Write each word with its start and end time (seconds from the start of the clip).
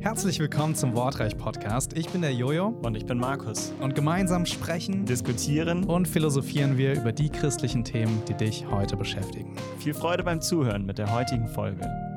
Herzlich 0.00 0.40
willkommen 0.40 0.74
zum 0.74 0.94
Wortreich 0.96 1.36
Podcast. 1.36 1.96
Ich 1.96 2.08
bin 2.08 2.22
der 2.22 2.32
Jojo 2.32 2.68
Und 2.82 2.96
ich 2.96 3.06
bin 3.06 3.18
Markus. 3.18 3.72
und 3.80 3.94
gemeinsam 3.94 4.46
sprechen 4.46 5.04
Diskutieren. 5.04 5.84
und 5.84 6.08
philosophieren 6.08 6.76
wir 6.78 6.94
über 6.94 7.12
die 7.12 7.28
christlichen 7.28 7.84
Themen, 7.84 8.22
die 8.28 8.34
dich 8.34 8.66
heute 8.70 8.96
beschäftigen. 8.96 9.54
Viel 9.78 9.94
Freude 9.94 10.24
beim 10.24 10.40
Zuhören 10.40 10.84
mit 10.84 10.98
der 10.98 11.12
heutigen 11.12 11.48
Folge. 11.48 12.09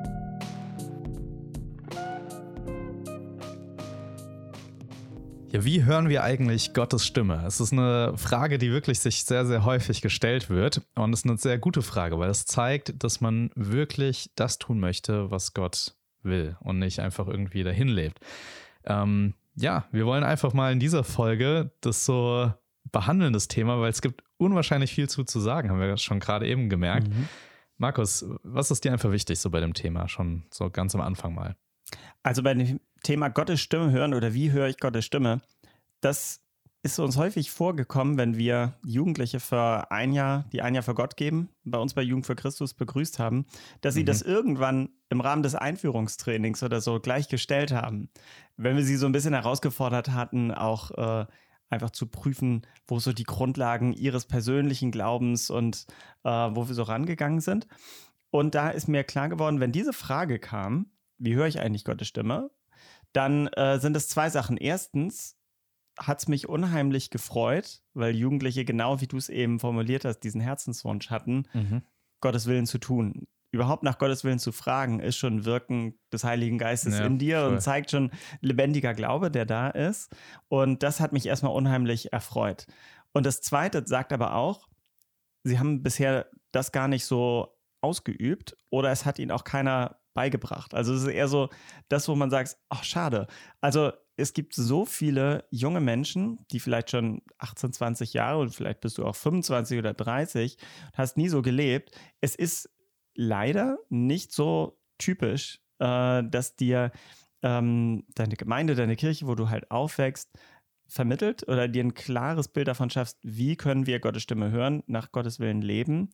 Ja, 5.54 5.64
wie 5.64 5.84
hören 5.84 6.08
wir 6.08 6.24
eigentlich 6.24 6.74
Gottes 6.74 7.06
Stimme? 7.06 7.44
Es 7.46 7.60
ist 7.60 7.72
eine 7.72 8.18
Frage, 8.18 8.58
die 8.58 8.72
wirklich 8.72 8.98
sich 8.98 9.22
sehr, 9.22 9.46
sehr 9.46 9.64
häufig 9.64 10.00
gestellt 10.02 10.50
wird. 10.50 10.82
Und 10.96 11.12
es 11.12 11.20
ist 11.20 11.26
eine 11.26 11.38
sehr 11.38 11.58
gute 11.58 11.80
Frage, 11.80 12.18
weil 12.18 12.28
es 12.28 12.44
zeigt, 12.44 13.04
dass 13.04 13.20
man 13.20 13.52
wirklich 13.54 14.32
das 14.34 14.58
tun 14.58 14.80
möchte, 14.80 15.30
was 15.30 15.54
Gott 15.54 15.94
will 16.24 16.56
und 16.58 16.80
nicht 16.80 16.98
einfach 16.98 17.28
irgendwie 17.28 17.62
dahin 17.62 17.86
lebt. 17.86 18.18
Ähm, 18.82 19.34
ja, 19.54 19.84
wir 19.92 20.06
wollen 20.06 20.24
einfach 20.24 20.54
mal 20.54 20.72
in 20.72 20.80
dieser 20.80 21.04
Folge 21.04 21.70
das 21.82 22.04
so 22.04 22.52
behandeln, 22.90 23.32
das 23.32 23.46
Thema, 23.46 23.80
weil 23.80 23.90
es 23.90 24.02
gibt 24.02 24.24
unwahrscheinlich 24.38 24.92
viel 24.92 25.08
zu, 25.08 25.22
zu 25.22 25.38
sagen, 25.38 25.70
haben 25.70 25.78
wir 25.78 25.96
schon 25.98 26.18
gerade 26.18 26.48
eben 26.48 26.68
gemerkt. 26.68 27.06
Markus, 27.76 28.26
was 28.42 28.72
ist 28.72 28.84
dir 28.84 28.90
einfach 28.90 29.12
wichtig 29.12 29.38
so 29.38 29.50
bei 29.50 29.60
dem 29.60 29.74
Thema, 29.74 30.08
schon 30.08 30.46
so 30.50 30.68
ganz 30.68 30.96
am 30.96 31.00
Anfang 31.00 31.32
mal? 31.32 31.54
Also 32.22 32.42
bei 32.42 32.54
dem 32.54 32.80
Thema 33.02 33.28
Gottes 33.28 33.60
Stimme 33.60 33.90
hören 33.90 34.14
oder 34.14 34.34
wie 34.34 34.50
höre 34.52 34.68
ich 34.68 34.78
Gottes 34.78 35.04
Stimme, 35.04 35.40
das 36.00 36.40
ist 36.82 36.98
uns 36.98 37.16
häufig 37.16 37.50
vorgekommen, 37.50 38.18
wenn 38.18 38.36
wir 38.36 38.74
Jugendliche 38.84 39.40
für 39.40 39.90
ein 39.90 40.12
Jahr, 40.12 40.44
die 40.52 40.60
ein 40.60 40.74
Jahr 40.74 40.82
für 40.82 40.94
Gott 40.94 41.16
geben, 41.16 41.48
bei 41.64 41.78
uns 41.78 41.94
bei 41.94 42.02
Jugend 42.02 42.26
für 42.26 42.36
Christus 42.36 42.74
begrüßt 42.74 43.18
haben, 43.18 43.46
dass 43.80 43.94
sie 43.94 44.02
Mhm. 44.02 44.06
das 44.06 44.20
irgendwann 44.20 44.90
im 45.08 45.22
Rahmen 45.22 45.42
des 45.42 45.54
Einführungstrainings 45.54 46.62
oder 46.62 46.82
so 46.82 47.00
gleichgestellt 47.00 47.72
haben. 47.72 48.10
Wenn 48.58 48.76
wir 48.76 48.84
sie 48.84 48.96
so 48.96 49.06
ein 49.06 49.12
bisschen 49.12 49.32
herausgefordert 49.32 50.10
hatten, 50.10 50.50
auch 50.52 50.90
äh, 50.90 51.26
einfach 51.70 51.90
zu 51.90 52.06
prüfen, 52.06 52.66
wo 52.86 52.98
so 52.98 53.14
die 53.14 53.24
Grundlagen 53.24 53.94
ihres 53.94 54.26
persönlichen 54.26 54.90
Glaubens 54.90 55.48
und 55.48 55.86
äh, 56.24 56.28
wo 56.28 56.68
wir 56.68 56.74
so 56.74 56.82
rangegangen 56.82 57.40
sind. 57.40 57.66
Und 58.30 58.54
da 58.54 58.68
ist 58.68 58.88
mir 58.88 59.04
klar 59.04 59.30
geworden, 59.30 59.58
wenn 59.58 59.72
diese 59.72 59.94
Frage 59.94 60.38
kam, 60.38 60.90
wie 61.24 61.34
höre 61.34 61.46
ich 61.46 61.60
eigentlich 61.60 61.84
Gottes 61.84 62.08
Stimme, 62.08 62.50
dann 63.12 63.46
äh, 63.48 63.78
sind 63.78 63.96
es 63.96 64.08
zwei 64.08 64.28
Sachen. 64.30 64.56
Erstens 64.56 65.36
hat 65.98 66.18
es 66.20 66.28
mich 66.28 66.48
unheimlich 66.48 67.10
gefreut, 67.10 67.82
weil 67.94 68.14
Jugendliche, 68.16 68.64
genau 68.64 69.00
wie 69.00 69.06
du 69.06 69.16
es 69.16 69.28
eben 69.28 69.60
formuliert 69.60 70.04
hast, 70.04 70.20
diesen 70.20 70.40
Herzenswunsch 70.40 71.10
hatten, 71.10 71.46
Gottes 72.20 72.46
Willen 72.46 72.66
zu 72.66 72.78
tun. 72.78 73.26
Überhaupt 73.52 73.84
nach 73.84 73.98
Gottes 73.98 74.24
Willen 74.24 74.40
zu 74.40 74.50
fragen, 74.50 74.98
ist 74.98 75.16
schon 75.16 75.44
Wirken 75.44 75.96
des 76.12 76.24
Heiligen 76.24 76.58
Geistes 76.58 76.98
Ja, 76.98 77.06
in 77.06 77.18
dir 77.18 77.42
voll. 77.42 77.52
und 77.52 77.60
zeigt 77.60 77.92
schon 77.92 78.10
lebendiger 78.40 78.94
Glaube, 78.94 79.30
der 79.30 79.46
da 79.46 79.68
ist. 79.68 80.12
Und 80.48 80.82
das 80.82 80.98
hat 80.98 81.12
mich 81.12 81.26
erstmal 81.26 81.52
unheimlich 81.52 82.12
erfreut. 82.12 82.66
Und 83.12 83.24
das 83.24 83.40
Zweite 83.42 83.84
sagt 83.86 84.12
aber 84.12 84.34
auch, 84.34 84.66
sie 85.44 85.60
haben 85.60 85.84
bisher 85.84 86.26
das 86.50 86.72
gar 86.72 86.88
nicht 86.88 87.04
so 87.04 87.56
ausgeübt 87.80 88.56
oder 88.70 88.90
es 88.90 89.04
hat 89.06 89.20
ihnen 89.20 89.30
auch 89.30 89.44
keiner 89.44 90.00
beigebracht. 90.14 90.74
Also 90.74 90.94
es 90.94 91.02
ist 91.02 91.08
eher 91.08 91.28
so 91.28 91.50
das, 91.88 92.08
wo 92.08 92.14
man 92.14 92.30
sagt, 92.30 92.56
ach 92.68 92.84
schade. 92.84 93.26
Also 93.60 93.92
es 94.16 94.32
gibt 94.32 94.54
so 94.54 94.84
viele 94.84 95.44
junge 95.50 95.80
Menschen, 95.80 96.38
die 96.50 96.60
vielleicht 96.60 96.90
schon 96.90 97.22
18, 97.38 97.72
20 97.72 98.14
Jahre 98.14 98.38
und 98.38 98.54
vielleicht 98.54 98.80
bist 98.80 98.98
du 98.98 99.04
auch 99.04 99.16
25 99.16 99.78
oder 99.78 99.92
30, 99.92 100.56
hast 100.94 101.16
nie 101.16 101.28
so 101.28 101.42
gelebt. 101.42 101.90
Es 102.20 102.34
ist 102.34 102.70
leider 103.14 103.78
nicht 103.88 104.32
so 104.32 104.78
typisch, 104.98 105.60
äh, 105.80 106.22
dass 106.22 106.56
dir 106.56 106.92
ähm, 107.42 108.04
deine 108.14 108.36
Gemeinde, 108.36 108.74
deine 108.74 108.96
Kirche, 108.96 109.26
wo 109.26 109.34
du 109.34 109.50
halt 109.50 109.70
aufwächst, 109.70 110.30
vermittelt 110.86 111.48
oder 111.48 111.66
dir 111.66 111.82
ein 111.82 111.94
klares 111.94 112.48
Bild 112.48 112.68
davon 112.68 112.90
schaffst, 112.90 113.18
wie 113.22 113.56
können 113.56 113.86
wir 113.86 114.00
Gottes 114.00 114.22
Stimme 114.22 114.50
hören, 114.50 114.82
nach 114.86 115.12
Gottes 115.12 115.40
Willen 115.40 115.62
leben. 115.62 116.10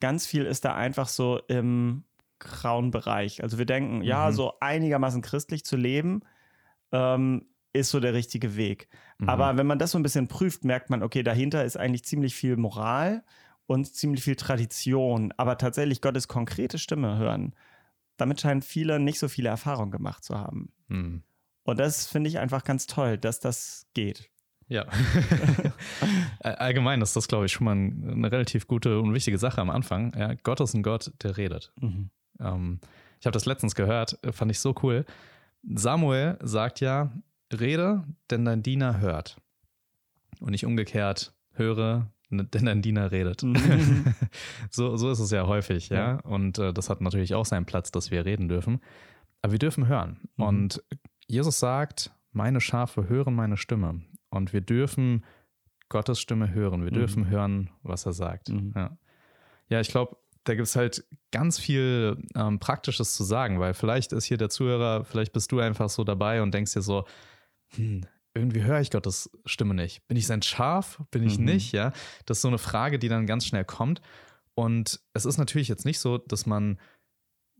Ganz 0.00 0.26
viel 0.26 0.44
ist 0.44 0.64
da 0.64 0.74
einfach 0.74 1.08
so 1.08 1.40
im 1.48 2.04
grauen 2.40 2.90
Bereich. 2.90 3.42
Also 3.42 3.58
wir 3.58 3.66
denken, 3.66 4.02
ja, 4.02 4.28
Mhm. 4.30 4.34
so 4.34 4.52
einigermaßen 4.60 5.22
christlich 5.22 5.64
zu 5.64 5.76
leben, 5.76 6.20
ähm, 6.92 7.46
ist 7.72 7.90
so 7.90 8.00
der 8.00 8.14
richtige 8.14 8.56
Weg. 8.56 8.88
Mhm. 9.18 9.28
Aber 9.28 9.56
wenn 9.56 9.66
man 9.66 9.78
das 9.78 9.92
so 9.92 9.98
ein 9.98 10.02
bisschen 10.02 10.26
prüft, 10.26 10.64
merkt 10.64 10.90
man, 10.90 11.02
okay, 11.04 11.22
dahinter 11.22 11.64
ist 11.64 11.76
eigentlich 11.76 12.04
ziemlich 12.04 12.34
viel 12.34 12.56
Moral 12.56 13.22
und 13.66 13.84
ziemlich 13.94 14.24
viel 14.24 14.34
Tradition. 14.34 15.32
Aber 15.36 15.56
tatsächlich 15.56 16.00
Gottes 16.02 16.26
konkrete 16.26 16.78
Stimme 16.78 17.16
hören, 17.18 17.54
damit 18.16 18.40
scheinen 18.40 18.62
viele 18.62 18.98
nicht 18.98 19.20
so 19.20 19.28
viele 19.28 19.48
Erfahrungen 19.50 19.92
gemacht 19.92 20.24
zu 20.24 20.36
haben. 20.36 20.72
Mhm. 20.88 21.22
Und 21.62 21.78
das 21.78 22.06
finde 22.08 22.28
ich 22.28 22.38
einfach 22.40 22.64
ganz 22.64 22.86
toll, 22.86 23.16
dass 23.18 23.38
das 23.38 23.86
geht. 23.94 24.28
Ja. 24.66 24.86
All- 26.40 26.54
Allgemein 26.56 27.02
ist 27.02 27.14
das, 27.16 27.28
glaube 27.28 27.46
ich, 27.46 27.52
schon 27.52 27.64
mal 27.64 27.74
ein- 27.76 28.08
eine 28.10 28.32
relativ 28.32 28.66
gute 28.66 29.00
und 29.00 29.14
wichtige 29.14 29.38
Sache 29.38 29.60
am 29.60 29.70
Anfang. 29.70 30.12
Ja, 30.16 30.34
Gott 30.34 30.60
ist 30.60 30.74
ein 30.74 30.82
Gott, 30.82 31.12
der 31.22 31.36
redet. 31.36 31.72
Ähm, 32.40 32.80
ich 33.20 33.26
habe 33.26 33.32
das 33.34 33.46
letztens 33.46 33.74
gehört, 33.74 34.18
äh, 34.24 34.32
fand 34.32 34.50
ich 34.50 34.58
so 34.60 34.74
cool. 34.82 35.04
Samuel 35.62 36.38
sagt 36.42 36.80
ja, 36.80 37.12
rede, 37.52 38.04
denn 38.30 38.44
dein 38.44 38.62
Diener 38.62 39.00
hört. 39.00 39.36
Und 40.40 40.50
nicht 40.52 40.64
umgekehrt, 40.64 41.34
höre, 41.52 42.10
n- 42.30 42.48
denn 42.50 42.64
dein 42.66 42.80
Diener 42.82 43.10
redet. 43.12 43.42
Mhm. 43.42 44.04
so, 44.70 44.96
so 44.96 45.10
ist 45.10 45.18
es 45.18 45.30
ja 45.30 45.46
häufig, 45.46 45.88
ja. 45.90 45.96
Ja. 45.96 46.14
Und 46.20 46.58
äh, 46.58 46.72
das 46.72 46.88
hat 46.88 47.00
natürlich 47.02 47.34
auch 47.34 47.44
seinen 47.44 47.66
Platz, 47.66 47.90
dass 47.90 48.10
wir 48.10 48.24
reden 48.24 48.48
dürfen. 48.48 48.80
Aber 49.42 49.52
wir 49.52 49.58
dürfen 49.58 49.86
hören. 49.86 50.20
Mhm. 50.36 50.44
Und 50.44 50.82
Jesus 51.26 51.58
sagt, 51.58 52.10
meine 52.32 52.60
Schafe 52.60 53.08
hören 53.08 53.34
meine 53.34 53.56
Stimme. 53.56 54.00
Und 54.30 54.52
wir 54.52 54.60
dürfen 54.60 55.24
Gottes 55.88 56.20
Stimme 56.20 56.52
hören. 56.54 56.84
Wir 56.84 56.90
Mhm. 56.92 56.94
dürfen 56.96 57.28
hören, 57.28 57.70
was 57.82 58.06
er 58.06 58.12
sagt. 58.12 58.48
Mhm. 58.48 58.72
Ja. 58.76 58.96
ja, 59.68 59.80
ich 59.80 59.88
glaube, 59.88 60.16
da 60.50 60.56
gibt 60.56 60.66
es 60.66 60.74
halt 60.74 61.04
ganz 61.30 61.60
viel 61.60 62.16
ähm, 62.34 62.58
Praktisches 62.58 63.14
zu 63.14 63.22
sagen, 63.22 63.60
weil 63.60 63.72
vielleicht 63.72 64.12
ist 64.12 64.24
hier 64.24 64.36
der 64.36 64.50
Zuhörer, 64.50 65.04
vielleicht 65.04 65.32
bist 65.32 65.52
du 65.52 65.60
einfach 65.60 65.88
so 65.88 66.02
dabei 66.02 66.42
und 66.42 66.52
denkst 66.52 66.72
dir 66.72 66.82
so, 66.82 67.04
hm, 67.76 68.00
irgendwie 68.34 68.64
höre 68.64 68.80
ich 68.80 68.90
Gottes 68.90 69.30
Stimme 69.44 69.74
nicht. 69.74 70.06
Bin 70.08 70.16
ich 70.16 70.26
sein 70.26 70.42
Schaf? 70.42 71.00
Bin 71.12 71.22
ich 71.22 71.38
Mhm. 71.38 71.44
nicht? 71.44 71.70
Ja, 71.72 71.92
das 72.26 72.38
ist 72.38 72.42
so 72.42 72.48
eine 72.48 72.58
Frage, 72.58 72.98
die 72.98 73.08
dann 73.08 73.26
ganz 73.28 73.46
schnell 73.46 73.64
kommt. 73.64 74.00
Und 74.56 75.00
es 75.12 75.24
ist 75.24 75.38
natürlich 75.38 75.68
jetzt 75.68 75.84
nicht 75.84 76.00
so, 76.00 76.18
dass 76.18 76.46
man 76.46 76.80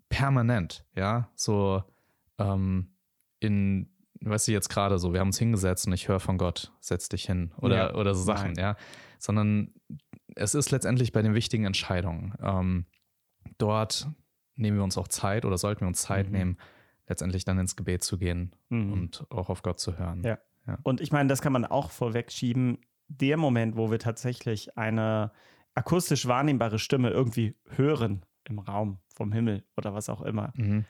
permanent, 0.08 0.84
ja, 0.96 1.30
so 1.36 1.84
ähm, 2.38 2.88
in, 3.38 3.88
weißt 4.20 4.48
du, 4.48 4.52
jetzt 4.52 4.68
gerade 4.68 4.98
so, 4.98 5.12
wir 5.12 5.20
haben 5.20 5.28
uns 5.28 5.38
hingesetzt 5.38 5.86
und 5.86 5.92
ich 5.92 6.08
höre 6.08 6.20
von 6.20 6.38
Gott, 6.38 6.72
setz 6.80 7.08
dich 7.08 7.24
hin 7.26 7.52
oder, 7.58 7.76
Ja. 7.76 7.94
oder 7.94 8.14
so 8.14 8.22
Sachen, 8.24 8.52
Nein. 8.54 8.64
ja, 8.64 8.76
sondern 9.18 9.72
es 10.36 10.54
ist 10.54 10.70
letztendlich 10.70 11.12
bei 11.12 11.22
den 11.22 11.34
wichtigen 11.34 11.64
Entscheidungen. 11.64 12.34
Ähm, 12.42 12.86
dort 13.58 14.08
nehmen 14.56 14.76
wir 14.76 14.84
uns 14.84 14.98
auch 14.98 15.08
Zeit 15.08 15.44
oder 15.44 15.56
sollten 15.58 15.82
wir 15.82 15.88
uns 15.88 16.02
Zeit 16.02 16.26
Mhm. 16.26 16.32
nehmen, 16.32 16.58
letztendlich 17.08 17.44
dann 17.44 17.58
ins 17.58 17.76
Gebet 17.76 18.04
zu 18.04 18.18
gehen 18.18 18.54
Mhm. 18.68 18.92
und 18.92 19.26
auch 19.30 19.48
auf 19.50 19.62
Gott 19.62 19.80
zu 19.80 19.98
hören. 19.98 20.22
Ja. 20.22 20.38
Und 20.82 21.00
ich 21.00 21.10
meine, 21.12 21.28
das 21.28 21.40
kann 21.42 21.52
man 21.52 21.64
auch 21.64 21.90
vorwegschieben. 21.90 22.78
Der 23.08 23.36
Moment, 23.36 23.76
wo 23.76 23.90
wir 23.90 23.98
tatsächlich 23.98 24.76
eine 24.76 25.32
akustisch 25.74 26.26
wahrnehmbare 26.26 26.78
Stimme 26.78 27.10
irgendwie 27.10 27.56
hören 27.76 28.24
im 28.44 28.58
Raum 28.58 28.98
vom 29.14 29.32
Himmel 29.32 29.64
oder 29.76 29.94
was 29.94 30.08
auch 30.08 30.20
immer. 30.22 30.52
Mhm. 30.56 30.84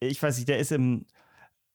Ich 0.00 0.22
weiß 0.22 0.36
nicht, 0.36 0.48
der 0.48 0.58
ist 0.58 0.72
im 0.72 1.04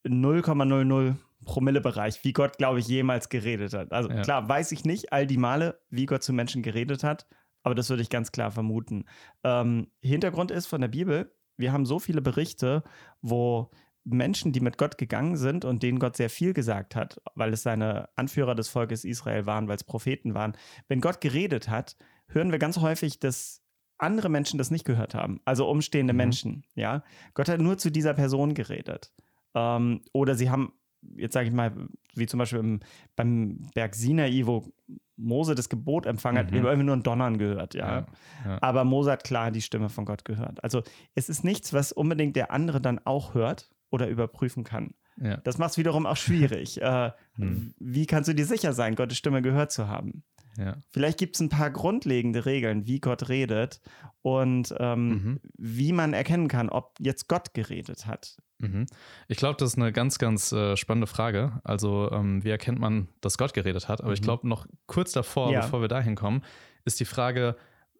0,00 0.07 1.15
Promille-Bereich, 1.49 2.23
wie 2.23 2.33
Gott, 2.33 2.57
glaube 2.57 2.79
ich, 2.79 2.87
jemals 2.87 3.29
geredet 3.29 3.73
hat. 3.73 3.91
Also 3.91 4.09
Ja. 4.09 4.21
klar, 4.21 4.47
weiß 4.47 4.71
ich 4.71 4.85
nicht 4.85 5.11
all 5.11 5.25
die 5.27 5.37
Male, 5.37 5.81
wie 5.89 6.05
Gott 6.05 6.23
zu 6.23 6.31
Menschen 6.33 6.61
geredet 6.61 7.03
hat, 7.03 7.27
aber 7.63 7.75
das 7.75 7.89
würde 7.89 8.03
ich 8.03 8.09
ganz 8.09 8.31
klar 8.31 8.51
vermuten. 8.51 9.05
Ähm, 9.43 9.91
Hintergrund 10.01 10.51
ist 10.51 10.67
von 10.67 10.81
der 10.81 10.87
Bibel, 10.89 11.35
wir 11.57 11.71
haben 11.73 11.85
so 11.85 11.99
viele 11.99 12.21
Berichte, 12.21 12.83
wo 13.21 13.71
Menschen, 14.05 14.53
die 14.53 14.61
mit 14.61 14.77
Gott 14.77 14.97
gegangen 14.97 15.35
sind 15.37 15.65
und 15.65 15.83
denen 15.83 15.99
Gott 15.99 16.15
sehr 16.15 16.29
viel 16.29 16.53
gesagt 16.53 16.95
hat, 16.95 17.19
weil 17.35 17.51
es 17.53 17.63
seine 17.63 18.09
Anführer 18.15 18.55
des 18.55 18.69
Volkes 18.69 19.03
Israel 19.03 19.45
waren, 19.45 19.67
weil 19.67 19.75
es 19.75 19.83
Propheten 19.83 20.33
waren. 20.33 20.53
Wenn 20.87 21.01
Gott 21.01 21.19
geredet 21.19 21.67
hat, 21.69 21.97
hören 22.27 22.51
wir 22.51 22.59
ganz 22.59 22.77
häufig, 22.77 23.19
dass 23.19 23.61
andere 23.97 24.29
Menschen 24.29 24.57
das 24.57 24.71
nicht 24.71 24.85
gehört 24.85 25.13
haben, 25.15 25.41
also 25.45 25.67
umstehende 25.69 26.13
Mhm. 26.13 26.17
Menschen. 26.17 26.65
Ja, 26.75 27.03
Gott 27.33 27.49
hat 27.49 27.59
nur 27.59 27.77
zu 27.77 27.91
dieser 27.91 28.13
Person 28.13 28.53
geredet. 28.53 29.11
Ähm, 29.53 30.01
oder 30.13 30.35
sie 30.35 30.49
haben, 30.49 30.71
jetzt 31.15 31.33
sage 31.33 31.47
ich 31.47 31.53
mal, 31.53 31.71
wie 32.15 32.25
zum 32.25 32.37
Beispiel 32.37 32.59
im, 32.59 32.79
beim 33.15 33.69
Berg 33.73 33.95
Sinai, 33.95 34.41
wo 34.45 34.71
Mose 35.17 35.53
das 35.55 35.69
Gebot 35.69 36.05
empfangen 36.05 36.37
hat, 36.39 36.47
Mhm. 36.47 36.53
wir 36.53 36.59
haben 36.61 36.67
irgendwie 36.67 36.85
nur 36.85 36.95
ein 36.95 37.03
Donnern 37.03 37.37
gehört. 37.37 37.73
Ja. 37.73 37.99
Ja, 37.99 38.05
ja. 38.45 38.57
Aber 38.61 38.83
Mose 38.85 39.11
hat 39.11 39.23
klar 39.23 39.51
die 39.51 39.61
Stimme 39.61 39.89
von 39.89 40.05
Gott 40.05 40.23
gehört. 40.25 40.63
Also 40.63 40.81
es 41.15 41.29
ist 41.29 41.43
nichts, 41.43 41.73
was 41.73 41.91
unbedingt 41.91 42.35
der 42.35 42.51
andere 42.51 42.79
dann 42.81 42.99
auch 43.05 43.33
hört 43.33 43.69
oder 43.89 44.07
überprüfen 44.07 44.63
kann. 44.63 44.91
Ja. 45.21 45.37
Das 45.37 45.57
macht 45.57 45.71
es 45.71 45.77
wiederum 45.77 46.05
auch 46.05 46.15
schwierig. 46.17 46.81
äh, 46.81 47.11
Hm. 47.35 47.73
Wie 47.79 48.05
kannst 48.05 48.27
du 48.29 48.33
dir 48.35 48.45
sicher 48.45 48.73
sein, 48.73 48.95
Gottes 48.95 49.17
Stimme 49.17 49.41
gehört 49.41 49.71
zu 49.71 49.87
haben? 49.87 50.23
Ja. 50.57 50.77
Vielleicht 50.89 51.17
gibt 51.19 51.35
es 51.35 51.41
ein 51.41 51.49
paar 51.49 51.69
grundlegende 51.71 52.45
Regeln, 52.45 52.85
wie 52.85 52.99
Gott 52.99 53.29
redet 53.29 53.79
und 54.21 54.73
ähm, 54.79 55.07
Mhm. 55.09 55.39
wie 55.57 55.91
man 55.93 56.13
erkennen 56.13 56.47
kann, 56.47 56.69
ob 56.69 56.95
jetzt 56.99 57.27
Gott 57.27 57.53
geredet 57.53 58.05
hat. 58.05 58.37
Mhm. 58.57 58.87
Ich 59.29 59.37
glaube, 59.37 59.57
das 59.57 59.69
ist 59.71 59.77
eine 59.77 59.93
ganz, 59.93 60.17
ganz 60.19 60.51
äh, 60.51 60.75
spannende 60.75 61.07
Frage. 61.07 61.61
Also, 61.63 62.11
ähm, 62.11 62.43
wie 62.43 62.49
erkennt 62.49 62.79
man, 62.79 63.07
dass 63.21 63.37
Gott 63.37 63.53
geredet 63.53 63.87
hat? 63.87 64.01
Aber 64.01 64.11
ich 64.13 64.19
Mhm. 64.21 64.25
glaube, 64.25 64.47
noch 64.49 64.65
kurz 64.85 65.13
davor, 65.13 65.51
Ja. 65.51 65.61
bevor 65.61 65.79
wir 65.81 65.87
dahin 65.87 66.15
kommen, 66.15 66.43
ist 66.83 66.99
die 66.99 67.05
Frage, 67.05 67.55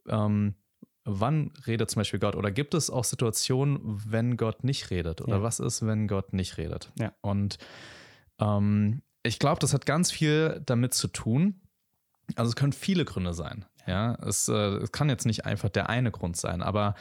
ähm, 0.10 0.56
wann 1.06 1.52
redet 1.66 1.90
zum 1.90 2.02
Beispiel 2.02 2.20
Gott? 2.20 2.36
Oder 2.36 2.52
gibt 2.52 2.74
es 2.74 2.90
auch 2.90 3.04
Situationen, 3.06 3.80
wenn 4.06 4.36
Gott 4.38 4.64
nicht 4.66 4.90
redet? 4.92 5.22
Oder 5.22 5.38
Ja. 5.38 5.44
was 5.44 5.60
ist, 5.60 5.86
wenn 5.86 6.08
Gott 6.08 6.34
nicht 6.34 6.58
redet? 6.58 6.92
Ja. 7.00 7.14
Und 7.22 7.58
ähm, 8.40 9.02
ich 9.24 9.40
glaube, 9.40 9.60
das 9.60 9.74
hat 9.74 9.86
ganz 9.86 10.12
viel 10.12 10.62
damit 10.66 10.94
zu 10.94 11.08
tun. 11.08 11.62
Also, 12.36 12.50
es 12.50 12.56
können 12.56 12.74
viele 12.74 13.06
Gründe 13.06 13.34
sein. 13.34 13.66
Ja, 13.88 14.14
es, 14.26 14.48
äh, 14.48 14.54
es 14.54 14.92
kann 14.92 15.10
jetzt 15.10 15.26
nicht 15.26 15.46
einfach 15.46 15.70
der 15.70 15.90
eine 15.90 16.12
Grund 16.12 16.38
sein, 16.38 16.62
aber 16.62 16.96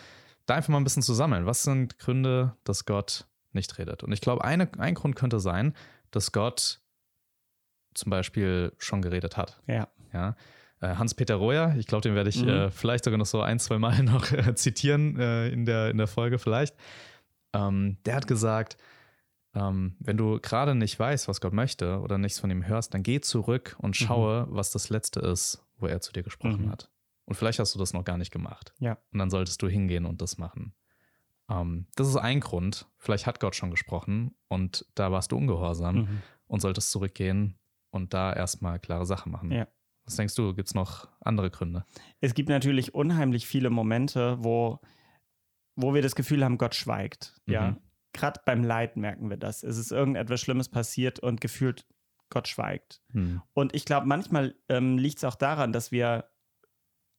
da 0.47 0.55
einfach 0.55 0.71
mal 0.71 0.79
ein 0.79 0.85
bisschen 0.85 1.03
zu 1.03 1.13
sammeln. 1.13 1.45
Was 1.45 1.63
sind 1.63 1.99
Gründe, 1.99 2.57
dass 2.65 2.87
Gott 2.87 3.27
nicht 3.53 3.77
redet? 3.79 4.03
Und 4.03 4.13
ich 4.13 4.21
glaube, 4.23 4.45
eine, 4.45 4.71
ein 4.79 4.95
Grund 4.95 5.15
könnte 5.17 5.41
sein, 5.41 5.75
dass 6.11 6.33
Gott 6.33 6.81
zum 7.95 8.11
Beispiel 8.11 8.73
schon 8.79 9.03
geredet 9.03 9.37
hat. 9.37 9.61
Ja. 9.67 9.89
Ja. 10.13 10.37
Äh, 10.81 10.95
Hans-Peter 10.95 11.35
Royer, 11.35 11.75
ich 11.77 11.87
glaube, 11.87 12.03
den 12.03 12.15
werde 12.15 12.31
ich 12.31 12.41
Mhm. 12.43 12.49
äh, 12.49 12.71
vielleicht 12.71 13.05
sogar 13.05 13.19
noch 13.19 13.27
so 13.27 13.43
ein, 13.43 13.59
zwei 13.59 13.79
Mal 13.79 14.03
noch 14.05 14.31
äh, 14.33 14.55
zitieren 14.55 15.19
äh, 15.19 15.49
in, 15.49 15.67
der, 15.67 15.91
in 15.91 15.99
der 15.99 16.07
Folge 16.07 16.39
vielleicht. 16.39 16.75
Ähm, 17.53 17.99
der 18.07 18.15
hat 18.15 18.27
gesagt, 18.27 18.77
ähm, 19.59 19.97
wenn 20.01 20.17
du 20.17 20.39
gerade 20.41 20.75
nicht 20.75 20.99
weißt, 20.99 21.27
was 21.29 21.41
Gott 21.41 21.53
möchte 21.53 22.01
oder 22.01 22.17
nichts 22.19 22.39
von 22.39 22.51
ihm 22.51 22.67
hörst, 22.67 22.95
dann 22.95 23.03
geh 23.03 23.21
zurück 23.21 23.77
und 23.81 23.97
schaue, 23.97 24.47
was 24.51 24.71
das 24.71 24.89
Letzte 24.91 25.21
ist, 25.21 25.65
wo 25.79 25.87
er 25.87 26.01
zu 26.01 26.13
dir 26.13 26.23
gesprochen 26.23 26.67
Mhm. 26.67 26.71
hat. 26.71 26.91
Und 27.25 27.35
vielleicht 27.35 27.59
hast 27.59 27.75
du 27.75 27.79
das 27.79 27.93
noch 27.93 28.05
gar 28.05 28.19
nicht 28.19 28.31
gemacht. 28.31 28.73
Ja. 28.79 28.99
Und 29.13 29.19
dann 29.19 29.31
solltest 29.31 29.61
du 29.63 29.69
hingehen 29.69 30.07
und 30.07 30.23
das 30.23 30.39
machen. 30.39 30.73
Ähm, 31.51 31.87
das 31.97 32.09
ist 32.09 32.17
ein 32.17 32.41
Grund. 32.41 32.87
Vielleicht 32.99 33.27
hat 33.27 33.41
Gott 33.41 33.55
schon 33.57 33.71
gesprochen 33.71 34.35
und 34.49 34.87
da 34.95 35.11
warst 35.13 35.33
du 35.33 35.37
ungehorsam 35.37 35.97
Mhm. 35.97 36.23
und 36.47 36.61
solltest 36.61 36.91
zurückgehen 36.91 37.59
und 37.91 38.15
da 38.15 38.33
erstmal 38.33 38.79
klare 38.79 39.07
Sachen 39.07 39.33
machen. 39.33 39.51
Ja. 39.51 39.67
Was 40.05 40.17
denkst 40.17 40.35
du, 40.37 40.55
gibt 40.55 40.69
es 40.69 40.75
noch 40.75 41.09
andere 41.21 41.51
Gründe? 41.51 41.85
Es 42.21 42.33
gibt 42.35 42.49
natürlich 42.49 42.95
unheimlich 42.95 43.47
viele 43.47 43.69
Momente, 43.71 44.39
wo, 44.41 44.79
wo 45.77 45.93
wir 45.95 46.01
das 46.03 46.15
Gefühl 46.15 46.43
haben, 46.45 46.57
Gott 46.59 46.75
schweigt. 46.75 47.35
Ja. 47.47 47.77
Gerade 48.19 48.41
beim 48.45 48.65
Leid 48.65 48.97
merken 48.97 49.31
wir 49.31 49.37
das. 49.37 49.63
Es 49.63 49.79
ist 49.79 49.93
irgendetwas 49.93 50.41
Schlimmes 50.41 50.69
passiert 50.69 51.21
und 51.21 51.41
gefühlt 51.41 51.87
Gott 52.31 52.49
schweigt. 52.49 53.01
Hm. 53.13 53.41
Und 53.55 53.75
ich 53.75 53.85
glaube, 53.85 54.07
manchmal 54.07 54.57
ähm, 54.69 54.99
liegt 54.99 55.19
es 55.19 55.25
auch 55.25 55.37
daran, 55.37 55.73
dass 55.73 55.93
wir 55.93 56.29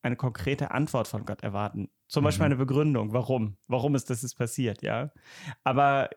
eine 0.01 0.18
konkrete 0.18 0.72
Antwort 0.72 1.07
von 1.07 1.25
Gott 1.25 1.42
erwarten. 1.42 1.90
Zum 2.07 2.24
Beispiel 2.24 2.42
Mhm. 2.48 2.51
eine 2.54 2.56
Begründung. 2.57 3.13
Warum? 3.13 3.57
Warum 3.68 3.96
ist 3.96 4.10
das 4.10 4.22
jetzt 4.24 4.38
passiert? 4.38 4.81
Ja. 4.81 5.12
Aber 5.63 6.10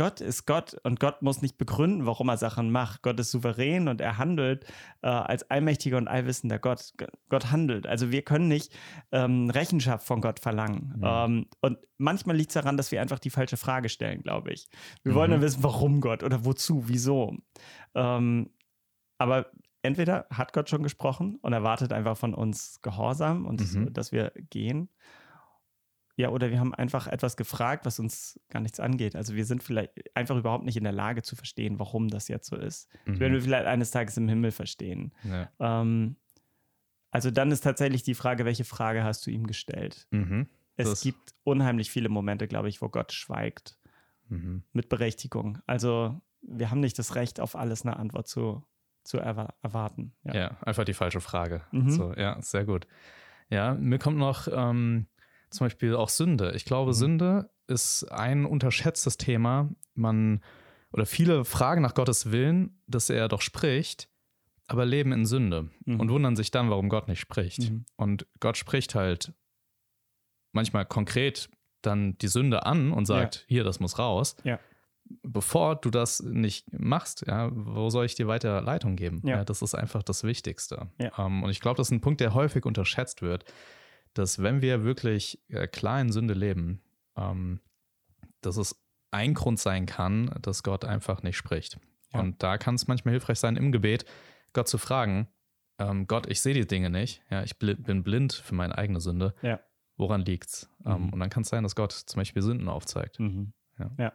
Gott 0.00 0.22
ist 0.22 0.46
Gott 0.46 0.76
und 0.82 0.98
Gott 0.98 1.20
muss 1.20 1.42
nicht 1.42 1.58
begründen, 1.58 2.06
warum 2.06 2.30
er 2.30 2.38
Sachen 2.38 2.70
macht. 2.70 3.02
Gott 3.02 3.20
ist 3.20 3.32
souverän 3.32 3.86
und 3.86 4.00
er 4.00 4.16
handelt 4.16 4.64
äh, 5.02 5.08
als 5.08 5.42
allmächtiger 5.50 5.98
und 5.98 6.08
allwissender 6.08 6.58
Gott. 6.58 6.92
G- 6.96 7.06
Gott 7.28 7.50
handelt. 7.52 7.86
Also 7.86 8.10
wir 8.10 8.22
können 8.22 8.48
nicht 8.48 8.72
ähm, 9.12 9.50
Rechenschaft 9.50 10.06
von 10.06 10.22
Gott 10.22 10.40
verlangen. 10.40 10.94
Mhm. 10.96 11.02
Ähm, 11.04 11.46
und 11.60 11.78
manchmal 11.98 12.34
liegt 12.36 12.48
es 12.50 12.54
daran, 12.54 12.78
dass 12.78 12.90
wir 12.92 13.02
einfach 13.02 13.18
die 13.18 13.28
falsche 13.28 13.58
Frage 13.58 13.90
stellen, 13.90 14.22
glaube 14.22 14.52
ich. 14.54 14.68
Wir 15.02 15.14
wollen 15.14 15.28
Mhm. 15.30 15.34
dann 15.34 15.42
wissen, 15.42 15.62
warum 15.62 16.00
Gott 16.00 16.22
oder 16.22 16.46
wozu, 16.46 16.84
wieso. 16.88 17.36
Ähm, 17.94 18.48
aber 19.18 19.50
entweder 19.82 20.26
hat 20.32 20.54
Gott 20.54 20.70
schon 20.70 20.82
gesprochen 20.82 21.36
und 21.42 21.52
erwartet 21.52 21.92
einfach 21.92 22.16
von 22.16 22.32
uns 22.34 22.80
Gehorsam 22.80 23.44
und 23.44 23.60
Mhm. 23.74 23.92
dass 23.92 24.12
wir 24.12 24.32
gehen. 24.48 24.88
Ja, 26.16 26.28
oder 26.30 26.50
wir 26.50 26.60
haben 26.60 26.74
einfach 26.74 27.06
etwas 27.06 27.36
gefragt, 27.36 27.86
was 27.86 27.98
uns 27.98 28.38
gar 28.50 28.60
nichts 28.60 28.78
angeht. 28.80 29.16
Also 29.16 29.34
wir 29.34 29.44
sind 29.46 29.62
vielleicht 29.62 29.92
einfach 30.14 30.36
überhaupt 30.36 30.64
nicht 30.64 30.76
in 30.76 30.84
der 30.84 30.92
Lage 30.92 31.22
zu 31.22 31.34
verstehen, 31.36 31.78
warum 31.78 32.08
das 32.08 32.28
jetzt 32.28 32.48
so 32.48 32.56
ist. 32.56 32.88
Das 33.06 33.18
werden 33.20 33.32
wir 33.32 33.40
Mhm. 33.40 33.44
vielleicht 33.44 33.66
eines 33.66 33.90
Tages 33.90 34.16
im 34.18 34.28
Himmel 34.28 34.50
verstehen. 34.50 35.12
Ja. 35.24 35.50
Ähm, 35.58 36.16
also 37.10 37.30
dann 37.30 37.50
ist 37.50 37.62
tatsächlich 37.62 38.02
die 38.02 38.14
Frage, 38.14 38.44
welche 38.44 38.64
Frage 38.64 39.02
hast 39.02 39.26
du 39.26 39.30
ihm 39.30 39.46
gestellt? 39.46 40.06
Mhm. 40.10 40.46
Es 40.76 40.90
Das- 40.90 41.00
gibt 41.02 41.34
unheimlich 41.44 41.90
viele 41.90 42.08
Momente, 42.08 42.46
glaube 42.48 42.68
ich, 42.68 42.82
wo 42.82 42.88
Gott 42.88 43.12
schweigt 43.12 43.78
Mhm. 44.28 44.62
mit 44.72 44.88
Berechtigung. 44.88 45.58
Also 45.66 46.20
wir 46.42 46.70
haben 46.70 46.80
nicht 46.80 46.98
das 46.98 47.14
Recht, 47.16 47.40
auf 47.40 47.56
alles 47.56 47.82
eine 47.84 47.96
Antwort 47.96 48.28
zu, 48.28 48.62
zu 49.04 49.18
erwa 49.18 49.54
erwarten. 49.62 50.12
Ja. 50.24 50.34
Ja. 50.34 50.56
einfach 50.62 50.84
die 50.84 50.94
falsche 50.94 51.20
Frage. 51.20 51.62
Mhm. 51.72 51.90
So, 51.90 52.12
ja, 52.14 52.40
sehr 52.42 52.64
gut. 52.64 52.86
Ja, 53.48 53.74
mir 53.74 53.98
kommt 53.98 54.18
noch 54.18 54.46
ähm, 54.52 55.06
zum 55.50 55.66
Beispiel 55.66 55.94
auch 55.96 56.08
Sünde. 56.08 56.52
Ich 56.54 56.64
glaube, 56.64 56.90
Mhm. 56.90 56.94
Sünde 56.94 57.50
ist 57.66 58.04
ein 58.10 58.44
unterschätztes 58.44 59.16
Thema. 59.16 59.68
Man 59.94 60.42
oder 60.92 61.06
viele 61.06 61.44
fragen 61.44 61.82
nach 61.82 61.94
Gottes 61.94 62.32
Willen, 62.32 62.80
dass 62.86 63.10
er 63.10 63.28
doch 63.28 63.40
spricht, 63.42 64.08
aber 64.66 64.84
leben 64.84 65.12
in 65.12 65.24
Sünde 65.26 65.70
Mhm. 65.84 66.00
und 66.00 66.10
wundern 66.10 66.36
sich 66.36 66.50
dann, 66.50 66.70
warum 66.70 66.88
Gott 66.88 67.06
nicht 67.08 67.20
spricht. 67.20 67.70
Mhm. 67.70 67.84
Und 67.96 68.26
Gott 68.40 68.56
spricht 68.56 68.94
halt 68.94 69.32
manchmal 70.52 70.84
konkret 70.86 71.48
dann 71.82 72.18
die 72.18 72.28
Sünde 72.28 72.66
an 72.66 72.92
und 72.92 73.06
sagt, 73.06 73.44
hier, 73.48 73.64
das 73.64 73.80
muss 73.80 73.98
raus. 73.98 74.36
Ja. 74.44 74.58
Bevor 75.22 75.76
du 75.76 75.90
das 75.90 76.20
nicht 76.22 76.66
machst, 76.72 77.24
ja, 77.26 77.50
wo 77.52 77.88
soll 77.90 78.04
ich 78.04 78.14
dir 78.14 78.28
weiter 78.28 78.60
Leitung 78.60 78.96
geben? 78.96 79.22
Ja. 79.24 79.44
das 79.44 79.62
ist 79.62 79.74
einfach 79.74 80.02
das 80.02 80.22
Wichtigste. 80.24 80.88
Ja. 81.00 81.10
Ähm, 81.26 81.42
und 81.42 81.50
ich 81.50 81.60
glaube, 81.60 81.78
das 81.78 81.88
ist 81.88 81.92
ein 81.92 82.00
Punkt, 82.00 82.20
der 82.20 82.34
häufig 82.34 82.64
unterschätzt 82.66 83.22
wird, 83.22 83.44
dass 84.14 84.42
wenn 84.42 84.60
wir 84.62 84.84
wirklich 84.84 85.42
äh, 85.48 85.66
klar 85.66 86.00
in 86.00 86.10
Sünde 86.12 86.34
leben, 86.34 86.82
ähm, 87.16 87.60
dass 88.40 88.56
es 88.56 88.82
ein 89.10 89.34
Grund 89.34 89.58
sein 89.58 89.86
kann, 89.86 90.34
dass 90.42 90.62
Gott 90.62 90.84
einfach 90.84 91.22
nicht 91.22 91.36
spricht. 91.36 91.78
Ja. 92.12 92.20
Und 92.20 92.42
da 92.42 92.58
kann 92.58 92.74
es 92.74 92.86
manchmal 92.88 93.12
hilfreich 93.12 93.38
sein, 93.38 93.56
im 93.56 93.72
Gebet 93.72 94.04
Gott 94.52 94.68
zu 94.68 94.78
fragen, 94.78 95.28
ähm, 95.78 96.06
Gott, 96.06 96.26
ich 96.28 96.40
sehe 96.40 96.54
die 96.54 96.66
Dinge 96.66 96.90
nicht, 96.90 97.22
ja, 97.30 97.42
ich 97.42 97.58
bl 97.58 97.74
bin 97.76 98.02
blind 98.02 98.32
für 98.32 98.54
meine 98.54 98.76
eigene 98.76 99.00
Sünde. 99.00 99.34
Ja. 99.42 99.60
Woran 99.96 100.22
liegt's? 100.22 100.68
Ähm, 100.84 101.06
Mhm. 101.06 101.12
und 101.12 101.20
dann 101.20 101.30
kann 101.30 101.42
es 101.42 101.48
sein, 101.50 101.62
dass 101.62 101.74
Gott 101.76 101.92
zum 101.92 102.18
Beispiel 102.20 102.42
Sünden 102.42 102.68
aufzeigt. 102.68 103.18
Mhm. 103.20 103.52
Ja. 103.78 103.90
ja. 103.98 104.12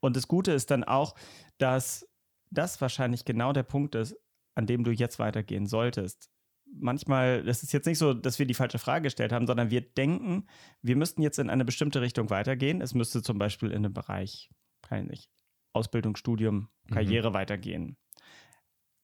Und 0.00 0.16
das 0.16 0.28
Gute 0.28 0.52
ist 0.52 0.70
dann 0.70 0.82
auch, 0.84 1.14
dass 1.58 2.06
das 2.50 2.80
wahrscheinlich 2.80 3.24
genau 3.24 3.52
der 3.52 3.62
Punkt 3.62 3.94
ist, 3.94 4.16
an 4.54 4.66
dem 4.66 4.82
du 4.82 4.90
jetzt 4.90 5.18
weitergehen 5.18 5.66
solltest. 5.66 6.30
Manchmal, 6.72 7.42
das 7.42 7.62
ist 7.62 7.72
jetzt 7.72 7.86
nicht 7.86 7.98
so, 7.98 8.14
dass 8.14 8.38
wir 8.38 8.46
die 8.46 8.54
falsche 8.54 8.78
Frage 8.78 9.04
gestellt 9.04 9.32
haben, 9.32 9.46
sondern 9.46 9.70
wir 9.70 9.80
denken, 9.80 10.46
wir 10.82 10.96
müssten 10.96 11.20
jetzt 11.22 11.38
in 11.38 11.50
eine 11.50 11.64
bestimmte 11.64 12.00
Richtung 12.00 12.30
weitergehen. 12.30 12.80
Es 12.80 12.94
müsste 12.94 13.22
zum 13.22 13.38
Beispiel 13.38 13.70
in 13.70 13.78
einem 13.84 13.92
Bereich, 13.92 14.50
kann 14.82 15.02
ich 15.04 15.10
nicht, 15.10 15.30
Ausbildung, 15.72 16.16
Studium, 16.16 16.68
Mhm. 16.88 16.94
Karriere 16.94 17.32
weitergehen. 17.34 17.96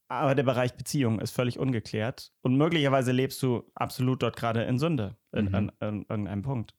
Aber 0.09 0.37
der 0.37 0.45
Bereich 0.45 0.75
Beziehung 0.77 1.21
ist 1.21 1.33
völlig 1.33 1.59
ungeklärt 1.59 2.33
und 2.43 2.57
möglicherweise 2.57 3.11
lebst 3.11 3.43
du 3.43 3.65
absolut 3.75 4.23
dort 4.23 4.37
gerade 4.37 4.63
in 4.63 4.79
Sünde, 4.79 5.17
in, 5.33 5.47
Mhm. 5.47 5.73
irgendeinem 5.81 6.43
Punkt. 6.43 6.77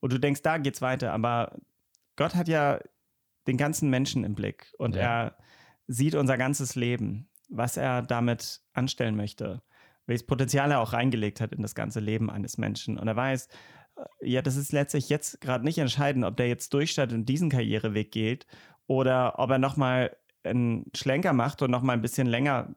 Und 0.00 0.12
du 0.12 0.18
denkst, 0.18 0.40
da 0.42 0.56
geht's 0.56 0.80
weiter, 0.80 1.12
aber 1.12 1.58
Gott 2.16 2.34
hat 2.34 2.48
ja 2.48 2.80
den 3.46 3.58
ganzen 3.58 3.90
Menschen 3.90 4.24
im 4.24 4.34
Blick 4.34 4.72
und 4.78 4.96
Ja. 4.96 5.02
er 5.02 5.36
sieht 5.86 6.14
unser 6.14 6.38
ganzes 6.38 6.74
Leben, 6.74 7.28
was 7.50 7.76
er 7.76 8.00
damit 8.02 8.62
anstellen 8.72 9.16
möchte, 9.16 9.62
welches 10.06 10.26
Potenzial 10.26 10.70
er 10.70 10.80
auch 10.80 10.92
reingelegt 10.92 11.40
hat 11.40 11.52
in 11.52 11.62
das 11.62 11.74
ganze 11.74 12.00
Leben 12.00 12.30
eines 12.30 12.58
Menschen. 12.58 12.98
Und 12.98 13.08
er 13.08 13.16
weiß, 13.16 13.46
äh, 13.96 14.02
ja, 14.30 14.42
das 14.42 14.56
ist 14.56 14.72
letztlich 14.72 15.08
jetzt 15.08 15.40
gerade 15.40 15.64
nicht 15.64 15.78
entscheidend, 15.78 16.24
ob 16.24 16.36
der 16.36 16.48
jetzt 16.48 16.72
durchstartet 16.74 17.16
und 17.16 17.26
diesen 17.28 17.50
Karriereweg 17.50 18.10
geht 18.10 18.46
oder 18.86 19.38
ob 19.38 19.50
er 19.50 19.58
nochmal 19.58 20.16
einen 20.44 20.86
Schlenker 20.94 21.32
macht 21.32 21.62
und 21.62 21.70
nochmal 21.70 21.96
ein 21.96 22.02
bisschen 22.02 22.26
länger 22.26 22.74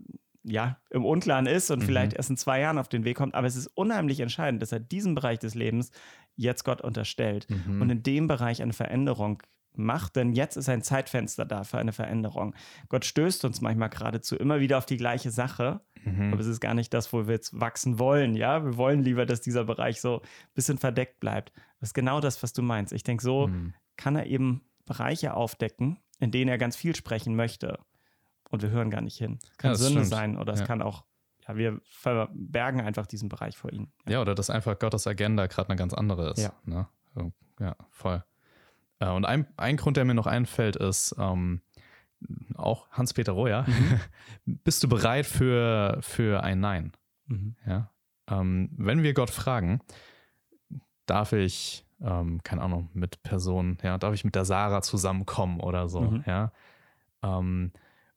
ja, 0.48 0.78
im 0.92 1.04
Unklaren 1.06 1.48
ist 1.48 1.72
und 1.72 1.80
Mhm. 1.80 1.86
vielleicht 1.86 2.14
erst 2.14 2.30
in 2.30 2.38
zwei 2.38 2.60
Jahren 2.60 2.78
auf 2.78 2.88
den 2.88 3.04
Weg 3.04 3.18
kommt. 3.18 3.34
Aber 3.34 3.48
es 3.48 3.56
ist 3.56 3.66
unheimlich 3.74 4.20
entscheidend, 4.20 4.62
dass 4.62 4.72
er 4.72 4.80
diesen 4.80 5.16
Bereich 5.16 5.40
des 5.40 5.56
Lebens 5.56 5.90
jetzt 6.36 6.64
Gott 6.64 6.82
unterstellt 6.82 7.48
Mhm. 7.50 7.82
und 7.82 7.90
in 7.90 8.04
dem 8.04 8.28
Bereich 8.28 8.62
eine 8.62 8.74
Veränderung 8.74 9.42
macht, 9.78 10.16
denn 10.16 10.34
jetzt 10.34 10.56
ist 10.58 10.70
ein 10.70 10.82
Zeitfenster 10.82 11.46
da 11.46 11.64
für 11.64 11.78
eine 11.78 11.92
Veränderung. 11.94 12.56
Gott 12.90 13.06
stößt 13.06 13.46
uns 13.46 13.62
manchmal 13.62 13.90
geradezu 13.90 14.36
immer 14.36 14.60
wieder 14.60 14.78
auf 14.78 14.86
die 14.86 14.98
gleiche 14.98 15.32
Sache, 15.32 15.82
Mhm. 16.04 16.34
aber 16.34 16.42
es 16.42 16.48
ist 16.48 16.60
gar 16.60 16.74
nicht 16.76 16.94
das, 16.94 17.12
wo 17.14 17.26
wir 17.28 17.34
jetzt 17.34 17.60
wachsen 17.60 17.98
wollen, 18.00 18.36
ja? 18.36 18.64
Wir 18.64 18.78
wollen 18.78 19.02
lieber, 19.02 19.26
dass 19.26 19.42
dieser 19.42 19.64
Bereich 19.64 20.02
so 20.02 20.22
ein 20.22 20.28
bisschen 20.54 20.78
verdeckt 20.78 21.20
bleibt. 21.20 21.52
Das 21.80 21.90
ist 21.90 21.94
genau 21.94 22.20
das, 22.20 22.42
was 22.44 22.54
du 22.54 22.62
meinst. 22.62 22.94
Ich 22.94 23.04
denke, 23.04 23.24
so 23.24 23.48
Mhm. 23.48 23.74
kann 23.98 24.16
er 24.16 24.28
eben 24.28 24.62
Bereiche 24.86 25.34
aufdecken, 25.34 25.98
in 26.20 26.30
denen 26.32 26.50
er 26.50 26.58
ganz 26.60 26.76
viel 26.76 26.96
sprechen 26.96 27.36
möchte. 27.36 27.80
Und 28.52 28.62
wir 28.62 28.70
hören 28.70 28.92
gar 28.92 29.02
nicht 29.02 29.18
hin. 29.18 29.40
Es 29.52 29.58
kann 29.58 29.70
Ja, 29.70 29.74
das 29.74 29.82
Sünde 29.82 30.06
sein 30.06 30.38
oder 30.38 30.54
es 30.54 30.60
Ja. 30.60 30.68
kann 30.68 30.82
auch, 30.84 31.04
ja, 31.48 31.58
wir 31.58 31.82
verbergen 31.86 32.82
einfach 32.82 33.08
diesen 33.08 33.28
Bereich 33.30 33.58
vor 33.58 33.74
ihm. 33.74 33.88
Ja, 34.08 34.22
oder 34.22 34.36
dass 34.36 34.50
einfach 34.52 34.78
Gottes 34.78 35.08
Agenda 35.08 35.48
gerade 35.48 35.70
eine 35.70 35.76
ganz 35.78 35.94
andere 35.94 36.32
ist. 36.32 36.38
Ja. 36.40 36.54
Ne? 36.66 36.88
Ja, 37.60 37.76
voll. 37.90 38.24
Äh, 39.00 39.10
Und 39.10 39.26
ein, 39.26 39.48
ein 39.58 39.78
Grund, 39.78 39.98
der 39.98 40.06
mir 40.06 40.14
noch 40.14 40.28
einfällt, 40.28 40.76
ist 40.76 41.16
ähm, 41.18 41.62
auch 42.56 42.90
Hans-Peter 42.92 43.34
Royer. 43.34 43.66
Mhm. 43.68 44.00
Bist 44.64 44.84
du 44.84 44.90
bereit 44.90 45.26
für, 45.26 45.98
für 46.02 46.44
ein 46.44 46.60
Nein? 46.60 46.94
Mhm. 47.28 47.56
Ja? 47.66 47.92
Ähm, 48.28 48.70
wenn 48.78 49.04
wir 49.04 49.14
Gott 49.14 49.30
fragen, 49.30 49.82
darf 51.06 51.34
ich, 51.34 51.86
ähm, 52.02 52.42
keine 52.44 52.62
Ahnung, 52.62 52.90
mit 52.94 53.22
Personen, 53.24 53.78
ja, 53.84 53.98
darf 53.98 54.14
ich 54.14 54.24
mit 54.24 54.36
der 54.36 54.46
Sarah 54.46 54.82
zusammenkommen 54.82 55.60
oder 55.60 55.88
so, 55.90 56.02
mhm. 56.02 56.24
ja. 56.26 56.52
Ähm, 57.24 57.72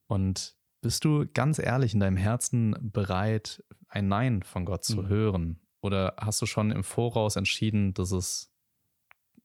und 0.06 0.56
bist 0.80 1.04
du 1.04 1.26
ganz 1.32 1.58
ehrlich 1.58 1.94
in 1.94 2.00
deinem 2.00 2.16
Herzen 2.16 2.76
bereit, 2.80 3.62
ein 3.88 4.08
Nein 4.08 4.42
von 4.42 4.64
Gott 4.64 4.85
zu 4.85 5.02
mhm. 5.02 5.08
hören? 5.08 5.61
Oder 5.80 6.14
hast 6.18 6.40
du 6.42 6.47
schon 6.47 6.70
im 6.70 6.82
Voraus 6.82 7.37
entschieden, 7.37 7.94
dass 7.94 8.11
es 8.11 8.52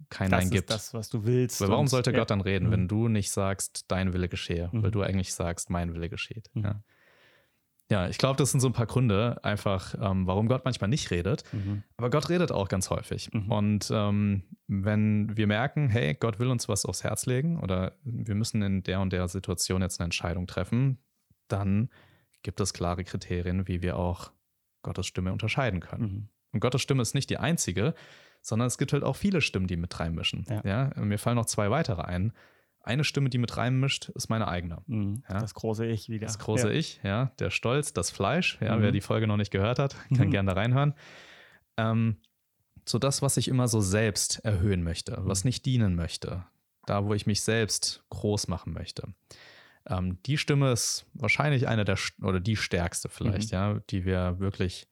kein 0.10 0.30
das 0.30 0.42
Nein 0.44 0.50
gibt? 0.50 0.70
Das 0.70 0.84
ist 0.84 0.94
das, 0.94 1.00
was 1.00 1.10
du 1.10 1.26
willst. 1.26 1.62
Weil 1.62 1.70
warum 1.70 1.88
sollte 1.88 2.12
ja. 2.12 2.20
Gott 2.20 2.32
dann 2.32 2.42
reden, 2.42 2.68
mhm. 2.68 2.72
wenn 2.72 2.88
du 2.88 3.08
nicht 3.08 3.32
sagst, 3.32 3.86
dein 3.90 4.14
Wille 4.14 4.30
geschehe, 4.30 4.70
weil 4.72 4.90
mhm. 4.90 4.92
du 4.92 5.02
eigentlich 5.02 5.34
sagst, 5.34 5.70
mein 5.70 5.94
Wille 5.94 6.10
geschieht? 6.10 6.50
Mhm. 6.54 6.64
Ja. 6.64 6.84
Ja, 7.92 8.08
ich 8.08 8.18
glaube, 8.18 8.38
das 8.38 8.50
sind 8.50 8.60
so 8.60 8.68
ein 8.68 8.74
paar 8.74 8.88
Gründe, 8.88 9.44
einfach, 9.44 9.94
ähm, 10.02 10.26
warum 10.26 10.48
Gott 10.48 10.66
manchmal 10.66 10.90
nicht 10.90 11.12
redet. 11.12 11.44
Mhm. 11.54 11.84
Aber 11.98 12.10
Gott 12.10 12.30
redet 12.30 12.52
auch 12.52 12.68
ganz 12.68 12.90
häufig. 12.90 13.32
Mhm. 13.34 13.52
Und 13.52 13.92
ähm, 13.94 14.44
wenn 14.68 15.36
wir 15.36 15.48
merken, 15.48 15.90
hey, 15.90 16.16
Gott 16.16 16.40
will 16.40 16.48
uns 16.48 16.68
was 16.70 16.86
aufs 16.86 17.04
Herz 17.04 17.26
legen 17.26 17.60
oder 17.60 17.96
wir 18.04 18.36
müssen 18.36 18.62
in 18.62 18.84
der 18.84 19.02
und 19.02 19.14
der 19.14 19.28
Situation 19.28 19.82
jetzt 19.82 20.00
eine 20.00 20.06
Entscheidung 20.06 20.48
treffen, 20.48 20.98
dann 21.50 21.90
gibt 22.42 22.60
es 22.62 22.74
klare 22.74 23.04
Kriterien, 23.04 23.68
wie 23.68 23.82
wir 23.82 23.98
auch 23.98 24.32
Gottes 24.82 25.06
Stimme 25.06 25.32
unterscheiden 25.32 25.80
können. 25.80 26.04
Mhm. 26.04 26.30
Und 26.54 26.60
Gottes 26.62 26.82
Stimme 26.82 27.02
ist 27.02 27.14
nicht 27.14 27.30
die 27.30 27.38
einzige, 27.38 27.94
sondern 28.44 28.68
es 28.68 28.78
gibt 28.78 28.94
halt 28.94 29.04
auch 29.04 29.16
viele 29.16 29.42
Stimmen, 29.42 29.66
die 29.66 29.78
mit 29.78 30.00
reinmischen. 30.00 30.46
Ja. 30.48 30.62
ja. 30.96 31.04
Mir 31.04 31.18
fallen 31.18 31.38
noch 31.38 31.48
zwei 31.48 31.72
weitere 31.72 32.04
ein 32.04 32.34
eine 32.84 33.06
Stimme, 33.06 33.30
die 33.30 33.38
mit 33.38 33.56
reinmischt, 33.56 34.10
ist 34.10 34.30
meine 34.30 34.48
eigene. 34.48 34.84
Mhm, 34.88 35.24
ja? 35.30 35.40
Das 35.40 35.54
große 35.54 35.86
Ich 35.86 36.10
wieder. 36.10 36.28
Das 36.28 36.38
große 36.38 36.68
ja. 36.68 36.74
Ich, 36.74 37.00
ja. 37.04 37.32
Der 37.40 37.50
Stolz, 37.50 37.94
das 37.94 38.12
Fleisch. 38.12 38.58
Ja, 38.62 38.76
mhm. 38.76 38.82
wer 38.82 38.92
die 38.92 39.02
Folge 39.02 39.26
noch 39.26 39.38
nicht 39.38 39.52
gehört 39.52 39.80
hat, 39.80 39.96
kann 40.16 40.28
mhm. 40.28 40.32
gerne 40.32 40.54
da 40.54 40.60
reinhören. 40.60 40.94
Ähm, 41.78 42.18
so 42.86 43.00
das, 43.00 43.22
was 43.22 43.38
ich 43.38 43.48
immer 43.48 43.70
so 43.70 43.80
selbst 43.80 44.40
erhöhen 44.44 44.84
möchte, 44.84 45.18
was 45.22 45.44
mhm. 45.44 45.50
nicht 45.50 45.66
dienen 45.66 45.96
möchte, 45.96 46.46
da, 46.86 47.06
wo 47.06 47.14
ich 47.14 47.26
mich 47.26 47.42
selbst 47.42 48.04
groß 48.10 48.50
machen 48.50 48.74
möchte. 48.74 49.14
Ähm, 49.88 50.22
die 50.26 50.38
Stimme 50.38 50.72
ist 50.72 51.06
wahrscheinlich 51.14 51.70
eine 51.70 51.86
der 51.86 51.98
oder 52.22 52.42
die 52.42 52.58
stärkste 52.58 53.08
vielleicht, 53.08 53.52
mhm. 53.52 53.56
ja, 53.56 53.80
die 53.90 54.04
wir 54.04 54.40
wirklich 54.40 54.88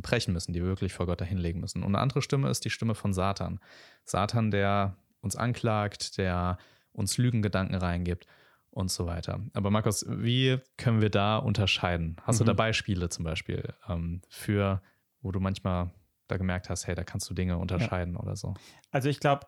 brechen 0.00 0.32
müssen, 0.32 0.52
die 0.52 0.60
wir 0.60 0.68
wirklich 0.68 0.92
vor 0.92 1.06
Gott 1.06 1.20
dahinlegen 1.20 1.60
müssen. 1.60 1.82
Und 1.82 1.94
eine 1.94 2.00
andere 2.00 2.22
Stimme 2.22 2.48
ist 2.48 2.64
die 2.64 2.70
Stimme 2.70 2.94
von 2.94 3.12
Satan. 3.12 3.60
Satan, 4.04 4.50
der 4.50 4.96
uns 5.20 5.36
anklagt, 5.36 6.18
der 6.18 6.58
uns 6.92 7.18
Lügengedanken 7.18 7.76
reingibt 7.76 8.26
und 8.70 8.90
so 8.90 9.06
weiter. 9.06 9.40
Aber 9.52 9.70
Markus, 9.70 10.04
wie 10.08 10.58
können 10.76 11.00
wir 11.00 11.10
da 11.10 11.38
unterscheiden? 11.38 12.16
Hast 12.22 12.36
mhm. 12.36 12.44
du 12.44 12.44
da 12.46 12.52
Beispiele 12.54 13.08
zum 13.08 13.24
Beispiel 13.24 13.74
ähm, 13.88 14.20
für, 14.28 14.82
wo 15.20 15.32
du 15.32 15.40
manchmal 15.40 15.90
da 16.26 16.36
gemerkt 16.36 16.70
hast, 16.70 16.86
hey, 16.86 16.94
da 16.94 17.04
kannst 17.04 17.28
du 17.30 17.34
Dinge 17.34 17.58
unterscheiden 17.58 18.14
ja. 18.14 18.20
oder 18.20 18.36
so? 18.36 18.54
Also 18.90 19.08
ich 19.08 19.20
glaube, 19.20 19.46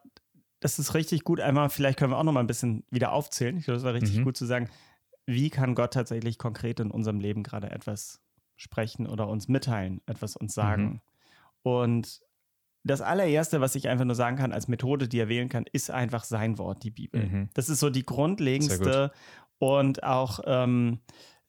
das 0.60 0.78
ist 0.78 0.94
richtig 0.94 1.24
gut. 1.24 1.40
Einmal, 1.40 1.70
vielleicht 1.70 1.98
können 1.98 2.12
wir 2.12 2.18
auch 2.18 2.24
noch 2.24 2.32
mal 2.32 2.40
ein 2.40 2.46
bisschen 2.46 2.84
wieder 2.90 3.12
aufzählen. 3.12 3.56
Ich 3.56 3.64
glaube, 3.64 3.76
das 3.76 3.84
war 3.84 3.94
richtig 3.94 4.18
mhm. 4.18 4.24
gut 4.24 4.36
zu 4.36 4.46
sagen, 4.46 4.68
wie 5.26 5.50
kann 5.50 5.74
Gott 5.74 5.92
tatsächlich 5.92 6.38
konkret 6.38 6.80
in 6.80 6.90
unserem 6.90 7.20
Leben 7.20 7.42
gerade 7.42 7.70
etwas 7.70 8.22
sprechen 8.56 9.06
oder 9.06 9.28
uns 9.28 9.48
mitteilen, 9.48 10.00
etwas 10.06 10.36
uns 10.36 10.54
sagen. 10.54 10.84
Mhm. 10.84 11.00
Und 11.62 12.20
das 12.84 13.00
allererste, 13.00 13.60
was 13.60 13.74
ich 13.74 13.88
einfach 13.88 14.04
nur 14.04 14.14
sagen 14.14 14.36
kann 14.36 14.52
als 14.52 14.68
Methode, 14.68 15.08
die 15.08 15.18
er 15.18 15.28
wählen 15.28 15.48
kann, 15.48 15.64
ist 15.72 15.90
einfach 15.90 16.24
sein 16.24 16.58
Wort, 16.58 16.84
die 16.84 16.90
Bibel. 16.90 17.26
Mhm. 17.26 17.48
Das 17.54 17.68
ist 17.68 17.80
so 17.80 17.90
die 17.90 18.06
grundlegendste 18.06 19.10
und 19.58 20.04
auch 20.04 20.40
ähm, 20.46 21.00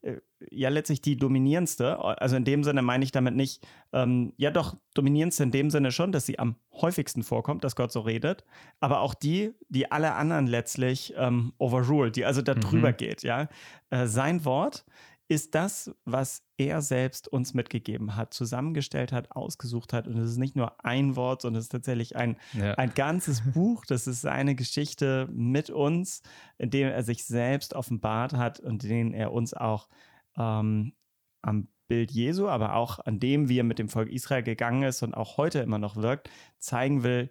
äh, 0.02 0.18
ja 0.52 0.70
letztlich 0.70 1.02
die 1.02 1.18
dominierendste. 1.18 2.00
Also 2.00 2.36
in 2.36 2.46
dem 2.46 2.64
Sinne 2.64 2.82
meine 2.82 3.04
ich 3.04 3.12
damit 3.12 3.36
nicht, 3.36 3.66
ähm, 3.94 4.34
ja 4.38 4.52
doch 4.52 4.76
dominierendste 4.94 5.44
in 5.44 5.52
dem 5.52 5.70
Sinne 5.70 5.92
schon, 5.92 6.12
dass 6.12 6.26
sie 6.26 6.40
am 6.40 6.56
häufigsten 6.74 7.24
vorkommt, 7.24 7.64
dass 7.64 7.76
Gott 7.76 7.92
so 7.92 8.02
redet, 8.02 8.44
aber 8.80 9.02
auch 9.02 9.14
die, 9.14 9.54
die 9.70 9.92
alle 9.92 10.14
anderen 10.14 10.48
letztlich 10.48 11.14
ähm, 11.18 11.54
overruled, 11.58 12.16
die 12.16 12.26
also 12.26 12.42
da 12.42 12.54
drüber 12.54 12.92
mhm. 12.92 12.98
geht. 12.98 13.24
Ja, 13.24 13.50
äh, 13.90 14.08
sein 14.08 14.46
Wort 14.46 14.86
ist 15.30 15.56
das, 15.56 15.94
was 16.06 16.44
er 16.58 16.82
selbst 16.82 17.28
uns 17.28 17.54
mitgegeben 17.54 18.16
hat, 18.16 18.34
zusammengestellt 18.34 19.12
hat, 19.12 19.32
ausgesucht 19.32 19.92
hat. 19.92 20.08
Und 20.08 20.18
es 20.18 20.32
ist 20.32 20.38
nicht 20.38 20.56
nur 20.56 20.84
ein 20.86 21.16
Wort, 21.16 21.42
sondern 21.42 21.60
es 21.60 21.66
ist 21.66 21.72
tatsächlich 21.72 22.16
ein, 22.16 22.38
ja. 22.54 22.74
ein 22.76 22.94
ganzes 22.94 23.42
Buch. 23.54 23.86
Das 23.86 24.08
ist 24.08 24.22
seine 24.22 24.56
Geschichte 24.56 25.28
mit 25.32 25.70
uns, 25.70 26.22
in 26.58 26.70
dem 26.70 26.88
er 26.88 27.04
sich 27.04 27.26
selbst 27.26 27.74
offenbart 27.74 28.34
hat 28.34 28.60
und 28.60 28.84
den 28.84 29.14
er 29.14 29.34
uns 29.34 29.54
auch 29.54 29.90
ähm, 30.38 30.94
am 31.42 31.68
Bild 31.90 32.12
Jesu, 32.12 32.48
aber 32.48 32.76
auch 32.76 33.00
an 33.00 33.20
dem, 33.20 33.50
wie 33.50 33.60
er 33.60 33.64
mit 33.64 33.80
dem 33.80 33.90
Volk 33.90 34.10
Israel 34.10 34.44
gegangen 34.44 34.84
ist 34.84 35.04
und 35.04 35.14
auch 35.14 35.38
heute 35.38 35.60
immer 35.60 35.78
noch 35.78 35.98
wirkt, 35.98 36.30
zeigen 36.60 37.04
will, 37.04 37.30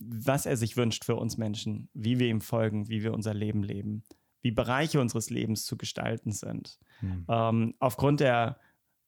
was 0.00 0.44
er 0.44 0.58
sich 0.58 0.76
wünscht 0.76 1.04
für 1.04 1.16
uns 1.16 1.38
Menschen, 1.38 1.88
wie 1.94 2.18
wir 2.18 2.28
ihm 2.28 2.42
folgen, 2.42 2.88
wie 2.88 3.02
wir 3.02 3.14
unser 3.14 3.32
Leben 3.32 3.62
leben 3.62 4.02
wie 4.46 4.52
Bereiche 4.52 5.00
unseres 5.00 5.28
Lebens 5.28 5.64
zu 5.64 5.76
gestalten 5.76 6.30
sind. 6.30 6.78
Mhm. 7.00 7.24
Ähm, 7.28 7.74
aufgrund 7.78 8.20
der 8.20 8.58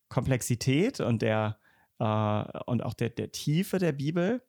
Komplexität 0.08 1.00
und 1.00 1.22
der 1.22 1.58
äh, 1.98 2.44
und 2.66 2.82
auch 2.82 2.94
der, 2.94 3.10
der 3.10 3.32
Tiefe 3.32 3.78
der 3.78 3.92
Bibel 3.92 4.42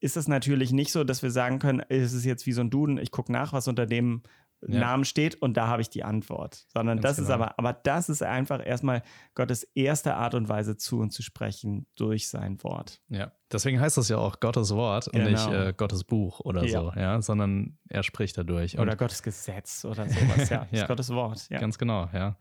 ist 0.00 0.16
es 0.16 0.28
natürlich 0.28 0.72
nicht 0.72 0.92
so, 0.92 1.04
dass 1.04 1.22
wir 1.22 1.30
sagen 1.30 1.58
können, 1.58 1.82
es 1.88 2.12
ist 2.12 2.24
jetzt 2.24 2.46
wie 2.46 2.52
so 2.52 2.62
ein 2.62 2.70
Duden, 2.70 2.98
ich 2.98 3.10
gucke 3.10 3.30
nach, 3.30 3.52
was 3.52 3.68
unter 3.68 3.86
dem 3.86 4.22
ja. 4.66 4.80
Namen 4.80 5.04
steht 5.04 5.40
und 5.40 5.56
da 5.56 5.66
habe 5.68 5.82
ich 5.82 5.90
die 5.90 6.04
Antwort. 6.04 6.66
Sondern 6.72 7.00
Ganz 7.00 7.16
das 7.16 7.16
genau. 7.16 7.28
ist 7.28 7.34
aber, 7.34 7.58
aber 7.58 7.72
das 7.72 8.08
ist 8.08 8.22
einfach 8.22 8.64
erstmal 8.64 9.02
Gottes 9.34 9.64
erste 9.74 10.14
Art 10.14 10.34
und 10.34 10.48
Weise 10.48 10.76
zu 10.76 11.00
uns 11.00 11.14
zu 11.14 11.22
sprechen 11.22 11.86
durch 11.96 12.28
sein 12.28 12.62
Wort. 12.62 13.00
Ja, 13.08 13.32
deswegen 13.50 13.80
heißt 13.80 13.96
das 13.96 14.08
ja 14.08 14.18
auch 14.18 14.40
Gottes 14.40 14.74
Wort 14.74 15.08
und 15.08 15.14
genau. 15.14 15.30
nicht 15.30 15.46
äh, 15.48 15.72
Gottes 15.76 16.04
Buch 16.04 16.40
oder 16.40 16.64
ja. 16.64 16.80
so, 16.80 16.92
ja, 16.94 17.22
sondern 17.22 17.78
er 17.88 18.02
spricht 18.02 18.36
dadurch. 18.36 18.78
Oder 18.78 18.96
Gottes 18.96 19.22
Gesetz 19.22 19.84
oder 19.84 20.08
sowas, 20.08 20.50
ja. 20.50 20.66
ja. 20.70 20.86
Gottes 20.86 21.10
Wort, 21.10 21.48
ja. 21.50 21.58
Ganz 21.58 21.78
genau, 21.78 22.08
ja. 22.12 22.36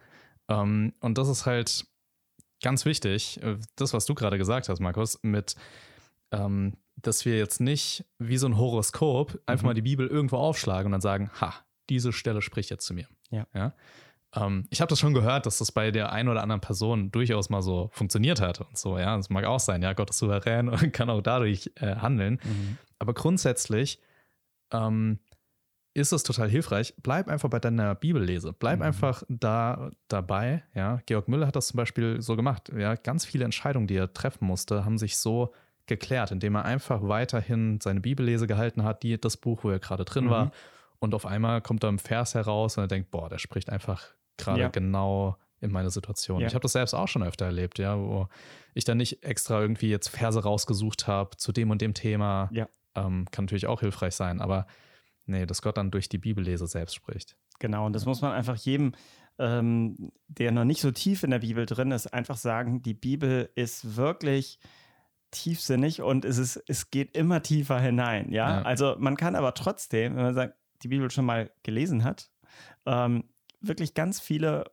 Um, 0.47 0.57
ähm, 0.57 0.93
und 1.01 1.17
das 1.17 1.27
ist 1.27 1.45
halt 1.45 1.85
ganz 2.61 2.85
wichtig, 2.85 3.41
äh, 3.43 3.57
das, 3.75 3.93
was 3.93 4.05
du 4.05 4.15
gerade 4.15 4.37
gesagt 4.37 4.67
hast, 4.67 4.79
Markus, 4.79 5.19
mit 5.21 5.55
um, 6.31 6.39
ähm, 6.39 6.73
dass 7.01 7.25
wir 7.25 7.37
jetzt 7.37 7.61
nicht 7.61 8.05
wie 8.17 8.37
so 8.37 8.47
ein 8.47 8.57
Horoskop 8.57 9.39
einfach 9.45 9.63
mhm. 9.63 9.67
mal 9.67 9.73
die 9.73 9.81
Bibel 9.81 10.07
irgendwo 10.07 10.37
aufschlagen 10.37 10.87
und 10.87 10.91
dann 10.91 11.01
sagen, 11.01 11.31
ha, 11.39 11.53
diese 11.89 12.13
Stelle 12.13 12.41
spricht 12.41 12.69
jetzt 12.69 12.85
zu 12.85 12.93
mir. 12.93 13.07
Ja. 13.31 13.47
ja? 13.53 13.73
Ähm, 14.35 14.65
ich 14.69 14.81
habe 14.81 14.89
das 14.89 14.99
schon 14.99 15.13
gehört, 15.13 15.45
dass 15.45 15.57
das 15.57 15.71
bei 15.71 15.91
der 15.91 16.11
einen 16.11 16.29
oder 16.29 16.43
anderen 16.43 16.61
Person 16.61 17.11
durchaus 17.11 17.49
mal 17.49 17.61
so 17.61 17.89
funktioniert 17.93 18.41
hat 18.41 18.61
und 18.61 18.77
so, 18.77 18.97
ja. 18.97 19.15
Das 19.17 19.29
mag 19.29 19.45
auch 19.45 19.59
sein, 19.59 19.81
ja, 19.81 19.93
Gott 19.93 20.09
ist 20.09 20.19
souverän 20.19 20.69
und 20.69 20.93
kann 20.93 21.09
auch 21.09 21.21
dadurch 21.21 21.71
äh, 21.75 21.95
handeln. 21.95 22.39
Mhm. 22.43 22.77
Aber 22.99 23.13
grundsätzlich 23.13 23.99
ähm, 24.71 25.19
ist 25.93 26.11
es 26.11 26.23
total 26.23 26.49
hilfreich. 26.49 26.93
Bleib 27.01 27.27
einfach 27.27 27.49
bei 27.49 27.59
deiner 27.59 27.95
Bibellese. 27.95 28.53
Bleib 28.53 28.79
mhm. 28.79 28.85
einfach 28.85 29.23
da 29.27 29.89
dabei. 30.07 30.63
Ja, 30.75 31.01
Georg 31.05 31.27
Müller 31.27 31.47
hat 31.47 31.55
das 31.55 31.67
zum 31.67 31.77
Beispiel 31.77 32.21
so 32.21 32.35
gemacht. 32.35 32.71
Ja, 32.77 32.95
ganz 32.95 33.25
viele 33.25 33.45
Entscheidungen, 33.45 33.87
die 33.87 33.95
er 33.95 34.13
treffen 34.13 34.45
musste, 34.45 34.85
haben 34.85 34.97
sich 34.97 35.17
so 35.17 35.53
geklärt, 35.87 36.31
indem 36.31 36.53
er 36.53 36.65
einfach 36.65 37.01
weiterhin 37.01 37.79
seine 37.81 37.99
Bibellese 37.99 38.45
gehalten 38.45 38.83
hat, 38.83 39.01
die 39.01 39.19
das 39.19 39.37
Buch, 39.37 39.63
wo 39.63 39.71
er 39.71 39.79
gerade 39.79 40.05
drin 40.05 40.25
mhm. 40.25 40.29
war 40.29 40.51
und 40.99 41.13
auf 41.13 41.25
einmal 41.25 41.61
kommt 41.61 41.83
da 41.83 41.89
ein 41.89 41.99
Vers 41.99 42.35
heraus 42.35 42.77
und 42.77 42.83
er 42.83 42.87
denkt, 42.87 43.11
boah, 43.11 43.29
der 43.29 43.37
spricht 43.37 43.69
einfach 43.69 44.07
gerade 44.37 44.61
ja. 44.61 44.67
genau 44.69 45.37
in 45.61 45.71
meine 45.71 45.89
Situation. 45.91 46.41
Ja. 46.41 46.47
Ich 46.47 46.53
habe 46.53 46.63
das 46.63 46.73
selbst 46.73 46.93
auch 46.93 47.07
schon 47.07 47.23
öfter 47.23 47.45
erlebt, 47.45 47.79
ja, 47.79 47.97
wo 47.97 48.27
ich 48.73 48.85
dann 48.85 48.97
nicht 48.97 49.23
extra 49.23 49.59
irgendwie 49.59 49.89
jetzt 49.89 50.09
Verse 50.09 50.41
rausgesucht 50.41 51.07
habe 51.07 51.35
zu 51.37 51.51
dem 51.51 51.69
und 51.69 51.81
dem 51.81 51.93
Thema. 51.93 52.49
Ja. 52.51 52.69
Ähm, 52.95 53.25
kann 53.31 53.45
natürlich 53.45 53.67
auch 53.67 53.81
hilfreich 53.81 54.15
sein, 54.15 54.41
aber 54.41 54.67
nee, 55.25 55.45
dass 55.45 55.61
Gott 55.61 55.77
dann 55.77 55.91
durch 55.91 56.09
die 56.09 56.17
Bibellese 56.17 56.67
selbst 56.67 56.95
spricht. 56.95 57.35
Genau, 57.59 57.85
und 57.85 57.93
das 57.93 58.05
muss 58.05 58.21
man 58.21 58.31
einfach 58.31 58.55
jedem, 58.55 58.93
ähm, 59.37 60.11
der 60.27 60.51
noch 60.51 60.63
nicht 60.63 60.81
so 60.81 60.91
tief 60.91 61.23
in 61.23 61.31
der 61.31 61.39
Bibel 61.39 61.65
drin 61.65 61.91
ist, 61.91 62.07
einfach 62.07 62.37
sagen, 62.37 62.81
die 62.81 62.93
Bibel 62.93 63.49
ist 63.55 63.97
wirklich 63.97 64.59
tiefsinnig 65.31 66.01
und 66.01 66.25
es, 66.25 66.37
ist, 66.37 66.63
es 66.67 66.89
geht 66.89 67.15
immer 67.15 67.43
tiefer 67.43 67.79
hinein. 67.79 68.31
Ja? 68.31 68.59
ja? 68.59 68.61
also 68.63 68.95
man 68.97 69.17
kann 69.17 69.35
aber 69.35 69.53
trotzdem, 69.53 70.15
wenn 70.15 70.23
man 70.23 70.33
sagt, 70.33 70.55
die 70.83 70.87
Bibel 70.87 71.09
schon 71.11 71.25
mal 71.25 71.51
gelesen 71.63 72.03
hat, 72.03 72.31
ähm, 72.85 73.23
wirklich 73.61 73.93
ganz 73.93 74.19
viele, 74.19 74.71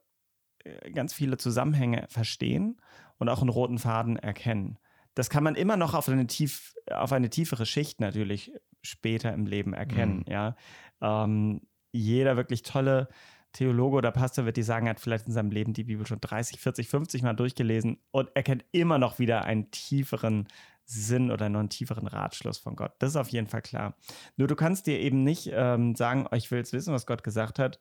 äh, 0.65 0.91
ganz 0.93 1.13
viele 1.13 1.37
Zusammenhänge 1.37 2.07
verstehen 2.09 2.81
und 3.19 3.29
auch 3.29 3.41
einen 3.41 3.51
roten 3.51 3.79
Faden 3.79 4.17
erkennen. 4.17 4.79
Das 5.15 5.31
kann 5.31 5.45
man 5.45 5.55
immer 5.55 5.77
noch 5.77 5.95
auf 5.95 6.09
eine, 6.09 6.27
tief, 6.27 6.75
auf 6.91 7.13
eine 7.13 7.31
tiefere 7.31 7.67
Schicht 7.67 8.01
natürlich 8.01 8.53
später 8.83 9.33
im 9.33 9.47
Leben 9.47 9.73
erkennen. 9.73 10.25
Mhm. 10.27 10.33
Ja? 10.33 10.57
Ähm, 11.01 11.63
jeder 11.93 12.37
wirklich 12.37 12.63
tolle 12.63 13.09
Theologe 13.53 13.97
oder 13.97 14.13
Pastor 14.13 14.45
wird 14.45 14.59
die 14.59 14.63
sagen, 14.63 14.87
er 14.87 14.91
hat 14.91 15.01
vielleicht 15.01 15.27
in 15.27 15.33
seinem 15.33 15.51
Leben 15.51 15.73
die 15.73 15.85
Bibel 15.85 16.07
schon 16.07 16.21
30, 16.21 16.61
40, 16.61 16.89
50 16.89 17.23
Mal 17.23 17.33
durchgelesen 17.33 17.99
und 18.11 18.29
erkennt 18.37 18.67
immer 18.73 18.99
noch 18.99 19.19
wieder 19.19 19.45
einen 19.47 19.71
tieferen 19.71 20.47
Sinn 20.87 21.31
oder 21.31 21.49
noch 21.49 21.61
einen 21.61 21.69
tieferen 21.69 22.07
Ratschluss 22.07 22.59
von 22.59 22.77
Gott. 22.77 22.93
Das 23.01 23.11
ist 23.11 23.17
auf 23.17 23.29
jeden 23.29 23.49
Fall 23.49 23.63
klar. 23.63 23.95
Nur 24.37 24.49
du 24.49 24.55
kannst 24.55 24.87
dir 24.87 25.01
eben 25.01 25.25
nicht 25.25 25.51
ähm, 25.53 25.95
sagen, 25.97 26.27
oh, 26.31 26.35
ich 26.37 26.51
will 26.51 26.59
jetzt 26.59 26.73
wissen, 26.73 26.95
was 26.95 27.07
Gott 27.07 27.25
gesagt 27.25 27.59
hat, 27.59 27.81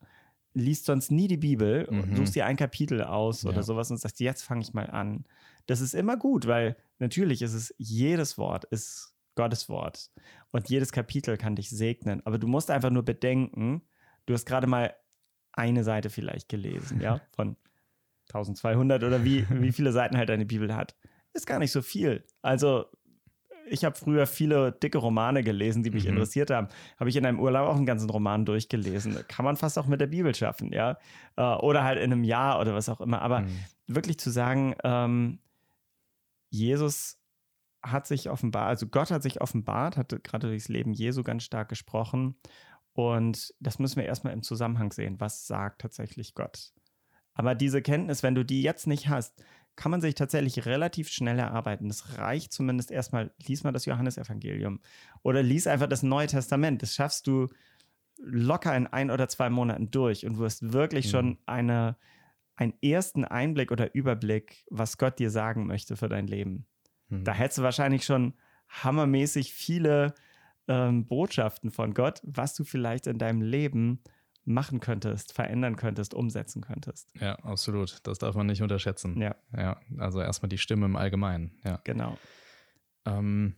liest 0.53 0.85
sonst 0.85 1.11
nie 1.11 1.27
die 1.27 1.37
Bibel, 1.37 1.87
mhm. 1.89 2.15
suchst 2.15 2.35
dir 2.35 2.45
ein 2.45 2.55
Kapitel 2.57 3.03
aus 3.03 3.43
ja. 3.43 3.49
oder 3.49 3.61
sowas 3.61 3.91
und 3.91 3.97
sagst, 3.97 4.19
jetzt 4.19 4.43
fange 4.43 4.61
ich 4.61 4.73
mal 4.73 4.89
an. 4.89 5.25
das 5.67 5.81
ist 5.81 5.93
immer 5.93 6.17
gut, 6.17 6.47
weil 6.47 6.77
natürlich 6.97 7.41
ist 7.41 7.53
es, 7.53 7.75
jedes 7.77 8.37
Wort 8.37 8.65
ist 8.65 9.13
Gottes 9.35 9.69
Wort 9.69 10.09
und 10.51 10.69
jedes 10.69 10.91
Kapitel 10.91 11.37
kann 11.37 11.55
dich 11.55 11.69
segnen. 11.69 12.25
Aber 12.25 12.39
du 12.39 12.47
musst 12.47 12.71
einfach 12.71 12.89
nur 12.89 13.03
bedenken, 13.03 13.81
du 14.25 14.33
hast 14.33 14.45
gerade 14.45 14.65
mal 14.65 14.95
eine 15.51 15.83
Seite 15.83 16.09
vielleicht 16.09 16.49
gelesen, 16.49 17.01
ja, 17.01 17.21
von 17.35 17.57
1200 18.29 19.03
oder 19.03 19.23
wie, 19.23 19.45
wie 19.49 19.71
viele 19.71 19.91
Seiten 19.91 20.17
halt 20.17 20.29
deine 20.29 20.45
Bibel 20.45 20.75
hat. 20.75 20.95
Ist 21.35 21.45
gar 21.45 21.59
nicht 21.59 21.71
so 21.71 21.81
viel. 21.81 22.23
Also 22.41 22.85
ich 23.67 23.83
habe 23.83 23.95
früher 23.95 24.25
viele 24.25 24.71
dicke 24.71 24.97
Romane 24.97 25.43
gelesen, 25.43 25.83
die 25.83 25.89
mich 25.89 26.05
mhm. 26.05 26.11
interessiert 26.11 26.49
haben. 26.49 26.69
Habe 26.97 27.09
ich 27.09 27.15
in 27.17 27.25
einem 27.25 27.39
Urlaub 27.39 27.67
auch 27.67 27.75
einen 27.75 27.85
ganzen 27.85 28.09
Roman 28.09 28.45
durchgelesen. 28.45 29.17
Kann 29.27 29.43
man 29.43 29.57
fast 29.57 29.77
auch 29.77 29.85
mit 29.85 29.99
der 29.99 30.07
Bibel 30.07 30.33
schaffen, 30.33 30.71
ja. 30.71 30.97
Äh, 31.35 31.41
oder 31.41 31.83
halt 31.83 31.97
in 31.97 32.13
einem 32.13 32.23
Jahr 32.23 32.59
oder 32.61 32.73
was 32.73 32.87
auch 32.87 33.01
immer. 33.01 33.21
Aber 33.21 33.41
mhm. 33.41 33.59
wirklich 33.87 34.17
zu 34.17 34.29
sagen, 34.29 34.75
ähm, 34.83 35.39
Jesus 36.49 37.19
hat 37.83 38.07
sich 38.07 38.29
offenbart, 38.29 38.69
also 38.69 38.87
Gott 38.87 39.11
hat 39.11 39.23
sich 39.23 39.41
offenbart, 39.41 39.97
hat 39.97 40.23
gerade 40.23 40.47
durchs 40.47 40.69
Leben 40.69 40.93
Jesu 40.93 41.23
ganz 41.23 41.43
stark 41.43 41.67
gesprochen. 41.67 42.35
Und 42.93 43.53
das 43.59 43.77
müssen 43.77 43.97
wir 43.97 44.05
erstmal 44.05 44.31
im 44.31 44.41
Zusammenhang 44.41 44.93
sehen. 44.93 45.19
Was 45.19 45.47
sagt 45.47 45.81
tatsächlich 45.81 46.33
Gott? 46.33 46.71
Aber 47.33 47.53
diese 47.53 47.81
Kenntnis, 47.81 48.23
wenn 48.23 48.35
du 48.35 48.45
die 48.45 48.61
jetzt 48.61 48.87
nicht 48.87 49.09
hast, 49.09 49.43
kann 49.75 49.91
man 49.91 50.01
sich 50.01 50.15
tatsächlich 50.15 50.65
relativ 50.65 51.09
schnell 51.09 51.39
erarbeiten. 51.39 51.87
Das 51.87 52.17
reicht 52.17 52.53
zumindest 52.53 52.91
erstmal, 52.91 53.31
lies 53.45 53.63
mal 53.63 53.71
das 53.71 53.85
Johannesevangelium 53.85 54.79
oder 55.21 55.43
lies 55.43 55.67
einfach 55.67 55.87
das 55.87 56.03
Neue 56.03 56.27
Testament. 56.27 56.81
Das 56.81 56.95
schaffst 56.95 57.27
du 57.27 57.49
locker 58.17 58.75
in 58.75 58.87
ein 58.87 59.11
oder 59.11 59.27
zwei 59.27 59.49
Monaten 59.49 59.91
durch 59.91 60.25
und 60.25 60.39
hast 60.39 60.71
wirklich 60.71 61.07
mhm. 61.07 61.09
schon 61.09 61.37
eine, 61.45 61.97
einen 62.55 62.73
ersten 62.81 63.25
Einblick 63.25 63.71
oder 63.71 63.93
Überblick, 63.93 64.65
was 64.69 64.97
Gott 64.97 65.19
dir 65.19 65.29
sagen 65.29 65.67
möchte 65.67 65.97
für 65.97 66.09
dein 66.09 66.27
Leben. 66.27 66.65
Mhm. 67.09 67.23
Da 67.23 67.33
hättest 67.33 67.59
du 67.59 67.63
wahrscheinlich 67.63 68.05
schon 68.05 68.33
hammermäßig 68.69 69.53
viele 69.53 70.15
ähm, 70.67 71.05
Botschaften 71.05 71.71
von 71.71 71.93
Gott, 71.93 72.21
was 72.23 72.55
du 72.55 72.63
vielleicht 72.63 73.07
in 73.07 73.17
deinem 73.17 73.41
Leben 73.41 74.01
machen 74.45 74.79
könntest, 74.79 75.33
verändern 75.33 75.75
könntest, 75.75 76.13
umsetzen 76.13 76.61
könntest. 76.61 77.11
Ja, 77.19 77.35
absolut. 77.39 77.99
Das 78.03 78.19
darf 78.19 78.35
man 78.35 78.45
nicht 78.45 78.61
unterschätzen. 78.61 79.19
Ja. 79.19 79.35
Ja, 79.55 79.79
also 79.97 80.21
erstmal 80.21 80.49
die 80.49 80.59
Stimme 80.59 80.85
im 80.85 80.95
Allgemeinen. 80.95 81.57
Ja. 81.63 81.81
Genau. 81.83 82.17
Ähm, 83.05 83.55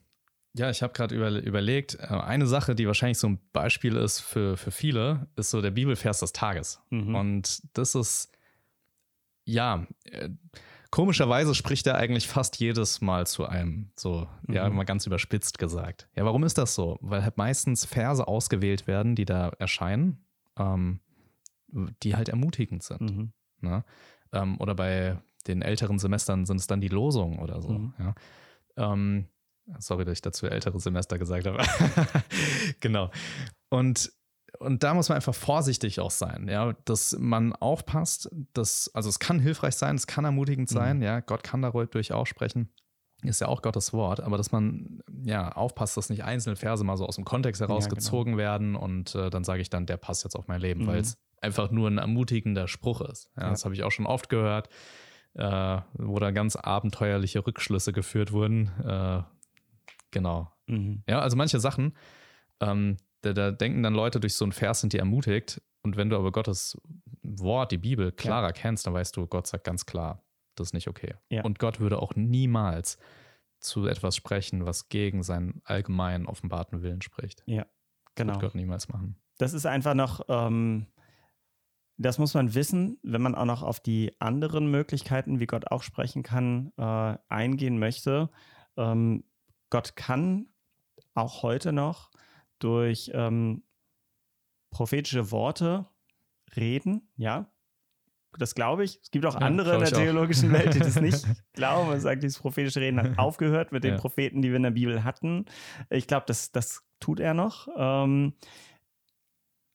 ja, 0.54 0.70
ich 0.70 0.82
habe 0.82 0.94
gerade 0.94 1.14
über, 1.14 1.30
überlegt, 1.30 1.96
äh, 1.96 2.08
eine 2.08 2.48
Sache, 2.48 2.74
die 2.74 2.88
wahrscheinlich 2.88 3.20
so 3.20 3.28
ein 3.28 3.40
Beispiel 3.52 3.96
ist 3.96 4.22
für, 4.22 4.58
für 4.58 4.72
viele, 4.72 5.28
ist 5.36 5.52
so 5.52 5.62
der 5.62 5.72
Bibelvers 5.72 6.20
des 6.20 6.32
Tages. 6.32 6.82
Mhm. 6.90 7.16
Und 7.16 7.78
das 7.78 7.94
ist, 7.94 8.32
ja, 9.44 9.86
äh, 10.06 10.30
komischerweise 10.90 11.54
spricht 11.54 11.86
er 11.86 11.96
eigentlich 11.96 12.28
fast 12.28 12.60
jedes 12.60 13.02
Mal 13.02 13.28
zu 13.28 13.46
einem, 13.46 13.92
so, 13.96 14.28
mhm. 14.48 14.56
ja, 14.56 14.70
mal 14.70 14.86
ganz 14.86 15.06
überspitzt 15.06 15.60
gesagt. 15.60 16.08
Ja, 16.16 16.26
warum 16.26 16.44
ist 16.44 16.58
das 16.58 16.74
so? 16.74 16.98
Weil 17.02 17.24
halt 17.24 17.38
meistens 17.38 17.86
Verse 17.86 18.26
ausgewählt 18.26 18.88
werden, 18.88 19.16
die 19.16 19.26
da 19.26 19.50
erscheinen 19.60 20.24
ähm, 20.58 21.00
die 22.04 22.16
halt 22.16 22.30
ermutigend 22.30 22.84
sind. 22.84 23.02
Mhm. 23.02 23.34
Ne? 23.62 23.84
Ähm, 24.34 24.60
oder 24.60 24.76
bei 24.76 25.18
den 25.48 25.62
älteren 25.62 26.00
Semestern 26.00 26.46
sind 26.46 26.58
es 26.58 26.68
dann 26.68 26.82
die 26.82 26.88
Losungen 26.88 27.40
oder 27.40 27.62
so. 27.62 27.70
Mhm. 27.70 27.94
Ja? 28.00 28.16
Ähm, 28.78 29.28
sorry, 29.80 30.06
dass 30.06 30.14
ich 30.14 30.22
dazu 30.22 30.48
ältere 30.48 30.80
Semester 30.80 31.18
gesagt 31.18 31.48
habe. 31.48 31.60
genau. 32.80 33.12
Und 33.70 34.12
und 34.60 34.84
da 34.84 34.94
muss 34.94 35.10
man 35.10 35.18
einfach 35.18 35.36
vorsichtig 35.36 36.00
auch 36.00 36.10
sein, 36.10 36.48
ja, 36.48 36.74
dass 36.86 37.16
man 37.20 37.54
aufpasst, 37.54 38.30
dass, 38.54 38.90
also 38.96 39.10
es 39.10 39.20
kann 39.20 39.40
hilfreich 39.40 39.76
sein, 39.76 39.96
es 39.96 40.08
kann 40.08 40.26
ermutigend 40.26 40.70
sein, 40.70 40.98
mhm. 40.98 41.04
ja, 41.04 41.20
Gott 41.20 41.44
kann 41.44 41.62
dadurch 41.62 42.12
auch 42.12 42.26
sprechen, 42.26 42.70
ist 43.24 43.42
ja 43.42 43.48
auch 43.48 43.62
Gottes 43.62 43.94
Wort, 43.94 44.20
aber 44.20 44.38
dass 44.38 44.52
man 44.52 45.02
ja 45.24 45.52
aufpasst, 45.52 45.98
dass 45.98 46.10
nicht 46.10 46.24
einzelne 46.24 46.56
Verse 46.56 46.84
mal 46.84 46.98
so 46.98 47.06
aus 47.06 47.16
dem 47.16 47.26
Kontext 47.26 47.62
herausgezogen 47.62 48.34
ja, 48.34 48.38
genau. 48.38 48.50
werden 48.50 48.76
und 48.76 49.16
äh, 49.16 49.30
dann 49.30 49.44
sage 49.44 49.62
ich 49.62 49.70
dann, 49.70 49.86
der 49.86 49.98
passt 49.98 50.24
jetzt 50.24 50.36
auf 50.36 50.48
mein 50.48 50.62
Leben, 50.62 50.84
mhm. 50.84 50.88
weil 50.88 51.00
es 51.00 51.18
einfach 51.42 51.72
nur 51.72 51.90
ein 51.90 51.98
ermutigender 51.98 52.68
Spruch 52.68 53.02
ist. 53.02 53.32
Ja, 53.36 53.44
ja. 53.44 53.50
Das 53.50 53.66
habe 53.66 53.74
ich 53.74 53.84
auch 53.84 53.92
schon 53.92 54.06
oft 54.06 54.30
gehört, 54.30 54.70
äh, 55.34 55.82
wo 55.94 56.20
da 56.20 56.32
ganz 56.32 56.56
abenteuerliche 56.56 57.46
Rückschlüsse 57.46 57.92
geführt 57.92 58.32
wurden. 58.32 58.72
Äh, 58.86 59.24
genau. 60.12 60.52
Mhm. 60.68 61.04
Ja, 61.08 61.20
also 61.20 61.38
manche 61.38 61.60
Sachen, 61.60 61.96
ähm, 62.60 62.98
da, 63.22 63.34
da, 63.34 63.52
denken 63.52 63.84
dann 63.84 63.94
Leute, 63.94 64.20
durch 64.20 64.36
so 64.36 64.46
einen 64.46 64.52
Vers 64.52 64.82
sind 64.82 64.94
die 64.94 65.00
ermutigt. 65.00 65.62
Und 65.82 65.96
wenn 65.96 66.10
du 66.10 66.18
aber 66.18 66.32
Gottes 66.32 66.78
Wort, 67.24 67.72
die 67.72 67.78
Bibel, 67.78 68.12
klarer 68.12 68.52
kennst, 68.52 68.86
dann 68.86 68.94
weißt 68.94 69.16
du, 69.16 69.26
Gott 69.28 69.48
sagt 69.48 69.64
ganz 69.64 69.86
klar, 69.86 70.24
das 70.60 70.70
ist 70.70 70.74
nicht 70.74 70.88
okay. 70.88 71.16
Ja. 71.30 71.44
Und 71.44 71.60
Gott 71.60 71.80
würde 71.80 72.02
auch 72.02 72.16
niemals 72.16 72.98
zu 73.60 73.88
etwas 73.88 74.16
sprechen, 74.16 74.66
was 74.66 74.90
gegen 74.90 75.24
seinen 75.24 75.62
allgemeinen 75.64 76.28
offenbarten 76.28 76.82
Willen 76.82 77.02
spricht. 77.02 77.44
Ja, 77.46 77.66
genau. 78.16 78.34
Das 78.34 78.42
wird 78.42 78.52
Gott 78.52 78.56
niemals 78.56 78.90
machen. 78.90 79.20
Das 79.38 79.54
ist 79.54 79.66
einfach 79.66 79.94
noch, 79.94 80.22
ähm, 80.30 80.88
das 81.98 82.20
muss 82.20 82.34
man 82.34 82.54
wissen, 82.54 83.00
wenn 83.04 83.22
man 83.22 83.36
auch 83.36 83.46
noch 83.46 83.64
auf 83.64 83.80
die 83.80 84.16
anderen 84.20 84.70
Möglichkeiten, 84.70 85.40
wie 85.40 85.48
Gott 85.48 85.72
auch 85.72 85.84
sprechen 85.84 86.24
kann, 86.24 86.72
äh, 86.78 87.18
eingehen 87.28 87.80
möchte. 87.80 88.30
Ähm, 88.78 89.24
Gott 89.70 89.96
kann 89.96 90.48
auch 91.14 91.42
heute 91.44 91.74
noch 91.74 92.12
durch 92.60 93.12
ähm, 93.14 93.64
prophetische 94.70 95.32
Worte 95.32 95.88
reden, 96.56 97.10
ja, 97.16 97.52
das 98.38 98.56
glaube 98.56 98.84
ich. 98.84 99.00
Es 99.02 99.12
gibt 99.12 99.26
auch 99.26 99.36
andere 99.36 99.76
in 99.76 99.80
der 99.80 99.92
theologischen 99.92 100.52
Welt, 100.52 100.74
die 100.74 100.80
das 100.80 101.00
nicht 101.00 101.26
glauben 101.54 101.92
und 101.92 102.00
sagen, 102.00 102.22
dieses 102.22 102.40
prophetische 102.40 102.82
Reden 102.82 103.00
hat 103.00 103.18
aufgehört 103.18 103.72
mit 103.72 103.84
den 103.84 103.96
ja. 103.96 104.00
Propheten, 104.00 104.42
die 104.42 104.50
wir 104.50 104.58
in 104.58 104.64
der 104.64 104.72
Bibel 104.72 105.04
hatten. 105.04 105.46
Ich 105.90 106.08
glaube, 106.08 106.26
das, 106.28 106.52
das 106.52 106.84
tut 107.00 107.20
er 107.20 107.34
noch. 107.34 107.68
Ähm, 107.78 108.34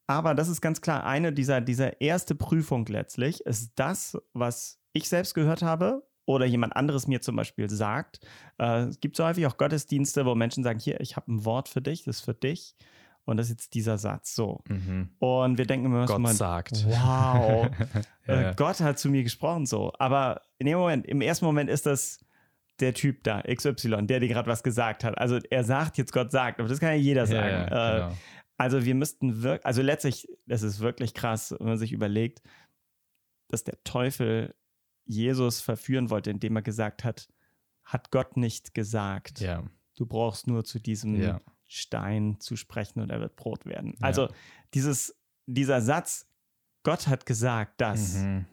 aber 0.07 0.35
das 0.35 0.49
ist 0.49 0.61
ganz 0.61 0.81
klar, 0.81 1.05
eine 1.05 1.33
dieser, 1.33 1.61
dieser 1.61 2.01
erste 2.01 2.35
Prüfung 2.35 2.87
letztlich 2.87 3.41
ist 3.47 3.73
das, 3.77 4.19
was 4.33 4.81
ich 4.93 5.09
selbst 5.09 5.35
gehört 5.35 5.63
habe 5.63 6.07
oder 6.27 6.45
jemand 6.45 6.77
anderes 6.77 7.07
mir 7.07 7.21
zum 7.21 7.37
Beispiel 7.37 7.71
sagt. 7.71 8.21
Äh, 8.59 8.85
es 8.85 9.01
gibt 9.01 9.17
so 9.17 9.25
häufig 9.25 9.47
auch 9.47 9.57
Gottesdienste, 9.57 10.27
wo 10.27 10.35
Menschen 10.35 10.65
sagen, 10.65 10.79
hier, 10.79 11.01
ich 11.01 11.17
habe 11.17 11.33
ein 11.33 11.45
Wort 11.45 11.69
für 11.69 11.83
dich, 11.83 12.05
das 12.05 12.17
ist 12.17 12.25
für 12.25 12.35
dich. 12.35 12.75
Und 13.25 13.37
das 13.37 13.47
ist 13.47 13.53
jetzt 13.53 13.75
dieser 13.75 13.99
Satz 13.99 14.35
so. 14.35 14.63
Mhm. 14.69 15.11
Und 15.19 15.59
wir 15.59 15.67
denken 15.67 15.87
immer, 15.87 16.07
Gott 16.07 16.19
mal, 16.19 16.35
sagt. 16.35 16.85
Wow, 16.87 17.71
ja, 18.27 18.51
äh, 18.51 18.55
Gott 18.57 18.81
hat 18.81 18.99
zu 18.99 19.09
mir 19.09 19.23
gesprochen 19.23 19.67
so. 19.67 19.93
Aber 19.99 20.43
in 20.59 20.67
dem 20.67 20.79
Moment, 20.79 21.07
im 21.07 21.21
ersten 21.21 21.45
Moment 21.45 21.71
ist 21.71 21.87
das 21.87 22.25
der 22.81 22.95
Typ 22.95 23.23
da, 23.23 23.43
XY, 23.43 24.07
der 24.07 24.21
dir 24.21 24.29
gerade 24.29 24.49
was 24.49 24.63
gesagt 24.63 25.05
hat. 25.05 25.17
Also 25.19 25.39
er 25.51 25.63
sagt 25.63 25.99
jetzt, 25.99 26.13
Gott 26.13 26.33
sagt, 26.33 26.59
aber 26.59 26.69
das 26.69 26.81
kann 26.81 26.91
ja 26.91 26.97
jeder 26.97 27.27
sagen. 27.27 27.73
Ja, 27.73 27.97
äh, 27.97 28.01
genau. 28.01 28.17
Also 28.57 28.85
wir 28.85 28.95
müssten 28.95 29.43
wirklich, 29.43 29.67
also 29.67 29.83
letztlich, 29.83 30.29
das 30.47 30.63
ist 30.63 30.81
wirklich 30.81 31.15
krass, 31.15 31.55
wenn 31.59 31.67
man 31.67 31.79
sich 31.79 31.93
überlegt, 31.93 32.43
dass 33.49 33.65
der 33.65 33.83
Teufel 33.85 34.55
Jesus 35.05 35.61
verführen 35.61 36.11
wollte, 36.11 36.31
indem 36.31 36.57
er 36.57 36.63
gesagt 36.63 37.05
hat, 37.05 37.29
hat 37.85 38.11
Gott 38.11 38.37
nicht 38.37 38.75
gesagt. 38.75 39.41
Ja. 39.41 39.65
Du 39.97 40.07
brauchst 40.07 40.47
nur 40.47 40.65
zu 40.65 40.79
diesem 40.81 41.21
ja. 41.21 41.41
Stein 41.73 42.37
zu 42.39 42.57
sprechen 42.57 43.01
und 43.01 43.11
er 43.11 43.21
wird 43.21 43.37
Brot 43.37 43.67
werden. 43.67 43.95
Ja. 44.01 44.07
Also 44.07 44.29
dieses, 44.75 45.19
dieser 45.47 45.81
Satz, 45.81 46.29
Gott 46.83 47.07
hat 47.07 47.27
gesagt 47.27 47.81
das, 47.81 48.17
mhm. 48.17 48.47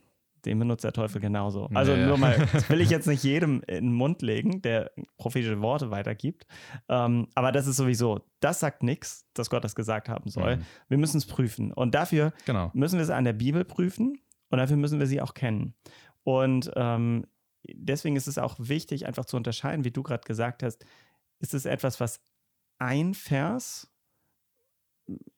den 0.46 0.60
benutzt 0.60 0.84
der 0.84 0.94
Teufel 0.94 1.20
genauso. 1.20 1.70
Also 1.74 1.94
ja, 1.94 2.08
nur 2.08 2.18
mal, 2.18 2.48
das 2.54 2.70
will 2.70 2.82
ich 2.82 2.90
jetzt 2.90 3.08
nicht 3.08 3.24
jedem 3.24 3.62
in 3.68 3.86
den 3.86 3.94
Mund 3.94 4.22
legen, 4.22 4.62
der 4.62 4.92
prophetische 5.18 5.60
Worte 5.62 5.92
weitergibt. 5.92 6.46
Ähm, 6.88 7.28
aber 7.36 7.52
das 7.52 7.68
ist 7.68 7.78
sowieso, 7.78 8.22
das 8.40 8.60
sagt 8.60 8.84
nichts, 8.84 9.26
dass 9.34 9.50
Gott 9.50 9.64
das 9.64 9.76
gesagt 9.76 10.08
haben 10.08 10.30
soll. 10.30 10.58
Mhm. 10.58 10.66
Wir 10.88 10.98
müssen 10.98 11.18
es 11.18 11.26
prüfen. 11.26 11.74
Und 11.74 11.96
dafür 11.96 12.34
genau. 12.46 12.72
müssen 12.74 12.98
wir 12.98 13.04
es 13.04 13.10
an 13.10 13.26
der 13.26 13.34
Bibel 13.34 13.66
prüfen 13.66 14.22
und 14.50 14.58
dafür 14.58 14.78
müssen 14.78 15.00
wir 15.00 15.08
sie 15.08 15.22
auch 15.22 15.34
kennen. 15.34 15.74
Und 16.24 16.72
ähm, 16.76 17.26
deswegen 17.68 18.16
ist 18.16 18.28
es 18.28 18.38
auch 18.38 18.56
wichtig, 18.60 19.08
einfach 19.08 19.26
zu 19.26 19.36
unterscheiden, 19.36 19.84
wie 19.84 19.92
du 19.92 20.04
gerade 20.04 20.24
gesagt 20.26 20.64
hast, 20.64 20.86
ist 21.40 21.54
es 21.54 21.66
etwas, 21.66 22.00
was 22.00 22.22
ein 22.80 23.14
Vers 23.14 23.92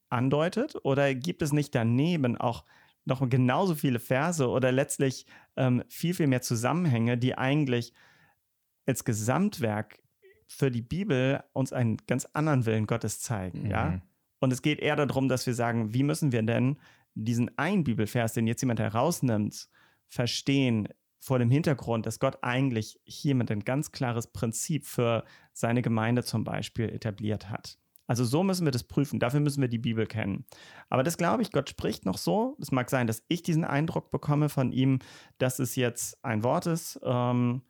andeutet 0.09 0.75
oder 0.83 1.13
gibt 1.15 1.41
es 1.41 1.53
nicht 1.53 1.73
daneben 1.75 2.37
auch 2.37 2.65
noch 3.05 3.27
genauso 3.29 3.75
viele 3.75 3.99
Verse 3.99 4.47
oder 4.47 4.71
letztlich 4.71 5.25
ähm, 5.55 5.83
viel, 5.89 6.13
viel 6.13 6.27
mehr 6.27 6.41
Zusammenhänge, 6.41 7.17
die 7.17 7.37
eigentlich 7.37 7.93
als 8.85 9.03
Gesamtwerk 9.05 10.01
für 10.47 10.69
die 10.69 10.81
Bibel 10.81 11.43
uns 11.53 11.73
einen 11.73 11.97
ganz 12.07 12.25
anderen 12.33 12.65
Willen 12.65 12.87
Gottes 12.87 13.21
zeigen, 13.21 13.63
mhm. 13.63 13.71
ja? 13.71 14.01
Und 14.39 14.51
es 14.51 14.63
geht 14.63 14.79
eher 14.79 14.95
darum, 14.95 15.29
dass 15.29 15.45
wir 15.45 15.53
sagen, 15.53 15.93
wie 15.93 16.03
müssen 16.03 16.31
wir 16.31 16.41
denn 16.41 16.77
diesen 17.13 17.55
einen 17.59 17.83
Bibelvers, 17.83 18.33
den 18.33 18.47
jetzt 18.47 18.61
jemand 18.61 18.79
herausnimmt, 18.79 19.69
verstehen 20.07 20.89
vor 21.21 21.39
dem 21.39 21.51
Hintergrund, 21.51 22.05
dass 22.05 22.19
Gott 22.19 22.39
eigentlich 22.41 22.99
hiermit 23.05 23.51
ein 23.51 23.61
ganz 23.61 23.91
klares 23.91 24.27
Prinzip 24.27 24.85
für 24.85 25.23
seine 25.53 25.81
Gemeinde 25.81 26.23
zum 26.23 26.43
Beispiel 26.43 26.89
etabliert 26.89 27.49
hat. 27.49 27.77
Also 28.07 28.25
so 28.25 28.43
müssen 28.43 28.65
wir 28.65 28.71
das 28.71 28.83
prüfen. 28.83 29.19
Dafür 29.19 29.39
müssen 29.39 29.61
wir 29.61 29.69
die 29.69 29.77
Bibel 29.77 30.05
kennen. 30.07 30.45
Aber 30.89 31.03
das 31.03 31.17
glaube 31.17 31.43
ich, 31.43 31.51
Gott 31.51 31.69
spricht 31.69 32.05
noch 32.05 32.17
so. 32.17 32.57
Es 32.59 32.71
mag 32.71 32.89
sein, 32.89 33.07
dass 33.07 33.23
ich 33.29 33.43
diesen 33.43 33.63
Eindruck 33.63 34.11
bekomme 34.11 34.49
von 34.49 34.73
ihm, 34.73 34.99
dass 35.37 35.59
es 35.59 35.75
jetzt 35.75 36.25
ein 36.25 36.43
Wort 36.43 36.65
ist. 36.65 36.99
Ähm, 37.03 37.61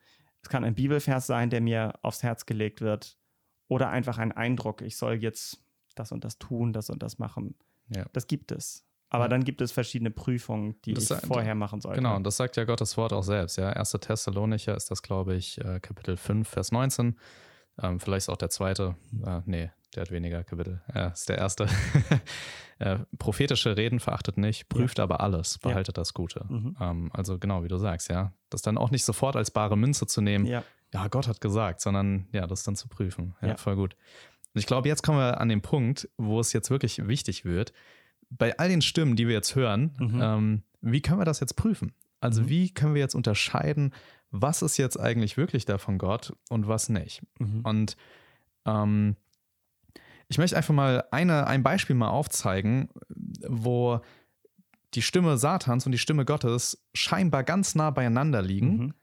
Es 0.42 0.50
kann 0.50 0.64
ein 0.64 0.74
Bibelvers 0.74 1.28
sein, 1.28 1.52
der 1.52 1.62
mir 1.62 2.00
aufs 2.02 2.24
Herz 2.24 2.48
gelegt 2.48 2.82
wird. 2.82 3.20
Oder 3.68 3.90
einfach 3.90 4.18
ein 4.18 4.32
Eindruck, 4.32 4.82
ich 4.82 4.98
soll 4.98 5.16
jetzt 5.22 5.64
das 5.94 6.12
und 6.12 6.24
das 6.24 6.40
tun, 6.40 6.74
das 6.74 6.90
und 6.90 7.04
das 7.04 7.20
machen. 7.20 7.56
Ja. 7.90 8.06
Das 8.14 8.26
gibt 8.26 8.52
es. 8.52 8.88
Aber 9.14 9.26
Ja. 9.26 9.28
dann 9.28 9.44
gibt 9.44 9.60
es 9.62 9.72
verschiedene 9.74 10.10
Prüfungen, 10.10 10.82
die 10.86 10.94
Das 10.94 11.12
ich 11.12 11.18
vorher 11.28 11.54
machen 11.54 11.82
sollte. 11.82 11.98
Genau, 11.98 12.16
und 12.16 12.24
das 12.24 12.38
sagt 12.38 12.56
ja 12.58 12.64
Gottes 12.64 12.96
Wort 12.98 13.12
auch 13.14 13.24
selbst. 13.24 13.58
Ja, 13.58 13.70
1. 13.70 13.92
Thessalonicher 14.00 14.76
ist 14.76 14.90
das, 14.90 15.04
glaube 15.04 15.36
ich, 15.36 15.60
äh, 15.60 15.80
Kapitel 15.82 16.16
5, 16.18 16.48
Vers 16.48 16.72
19. 16.72 17.18
Ähm, 17.82 18.00
vielleicht 18.00 18.24
ist 18.24 18.30
auch 18.30 18.38
der 18.38 18.50
zweite. 18.50 18.96
Äh, 19.26 19.42
nee, 19.46 19.70
der 19.96 20.02
hat 20.04 20.12
weniger 20.12 20.44
Kapitel. 20.46 20.82
Er 20.88 21.12
ist 21.12 21.28
der 21.28 21.38
erste. 21.40 21.68
äh, 22.80 23.00
prophetische 23.20 23.76
Reden 23.78 24.00
verachtet 24.00 24.38
nicht, 24.38 24.70
prüft 24.70 25.00
aber 25.00 25.22
alles, 25.22 25.60
Ja. 25.64 25.70
behaltet 25.70 25.98
das 25.98 26.14
Gute. 26.14 26.46
Mhm. 26.48 26.78
Ähm, 26.80 27.10
also 27.14 27.38
genau, 27.38 27.64
wie 27.64 27.68
du 27.68 27.78
sagst, 27.78 28.10
ja. 28.10 28.34
Das 28.50 28.62
dann 28.62 28.78
auch 28.78 28.92
nicht 28.92 29.04
sofort 29.06 29.36
als 29.36 29.52
bare 29.52 29.78
Münze 29.78 30.08
zu 30.08 30.22
nehmen, 30.22 30.46
ja, 30.46 30.64
Ja, 30.94 31.08
Gott 31.08 31.28
hat 31.30 31.40
gesagt, 31.40 31.80
sondern 31.80 32.28
ja, 32.34 32.48
das 32.48 32.64
dann 32.64 32.76
zu 32.76 32.90
prüfen. 32.90 33.34
Ja, 33.42 33.50
Ja. 33.50 33.58
voll 33.58 33.76
gut. 33.78 33.96
Und 34.54 34.60
ich 34.60 34.66
glaube, 34.66 34.90
jetzt 34.90 35.04
kommen 35.04 35.20
wir 35.20 35.40
an 35.40 35.48
den 35.48 35.62
Punkt, 35.62 36.10
wo 36.18 36.40
es 36.42 36.52
jetzt 36.52 36.70
wirklich 36.70 37.08
wichtig 37.08 37.46
wird. 37.46 37.72
Bei 38.32 38.58
all 38.58 38.70
den 38.70 38.82
Stimmen, 38.82 39.16
die 39.16 39.28
wir 39.28 39.36
jetzt 39.36 39.56
hören, 39.56 39.92
Mhm. 40.00 40.20
ähm, 40.22 40.64
wie 40.82 41.02
können 41.02 41.20
wir 41.20 41.26
das 41.26 41.40
jetzt 41.42 41.56
prüfen? 41.56 41.94
Also 42.22 42.42
Mhm. 42.44 42.50
wie 42.50 42.74
können 42.74 42.94
wir 42.96 43.02
jetzt 43.02 43.16
unterscheiden, 43.16 43.94
was 44.32 44.62
ist 44.62 44.78
jetzt 44.78 44.98
eigentlich 45.00 45.36
wirklich 45.38 45.66
da 45.66 45.78
von 45.78 45.98
Gott 45.98 46.34
und 46.50 46.68
was 46.68 46.90
nicht? 46.90 47.22
mhm. 47.40 47.62
Und 47.62 47.98
ähm, 48.66 49.16
ich 50.30 50.38
möchte 50.38 50.56
einfach 50.56 50.74
mal 50.74 51.04
eine, 51.12 51.46
ein 51.48 51.62
Beispiel 51.64 51.96
mal 51.96 52.10
aufzeigen, 52.10 52.90
wo 53.48 54.00
die 54.94 55.02
Stimme 55.02 55.38
Satans 55.38 55.86
und 55.86 55.92
die 55.92 55.98
Stimme 55.98 56.24
Gottes 56.26 56.86
scheinbar 56.94 57.44
ganz 57.44 57.76
nah 57.76 57.92
beieinander 57.92 58.42
liegen, 58.42 58.78
Mhm. 58.78 58.94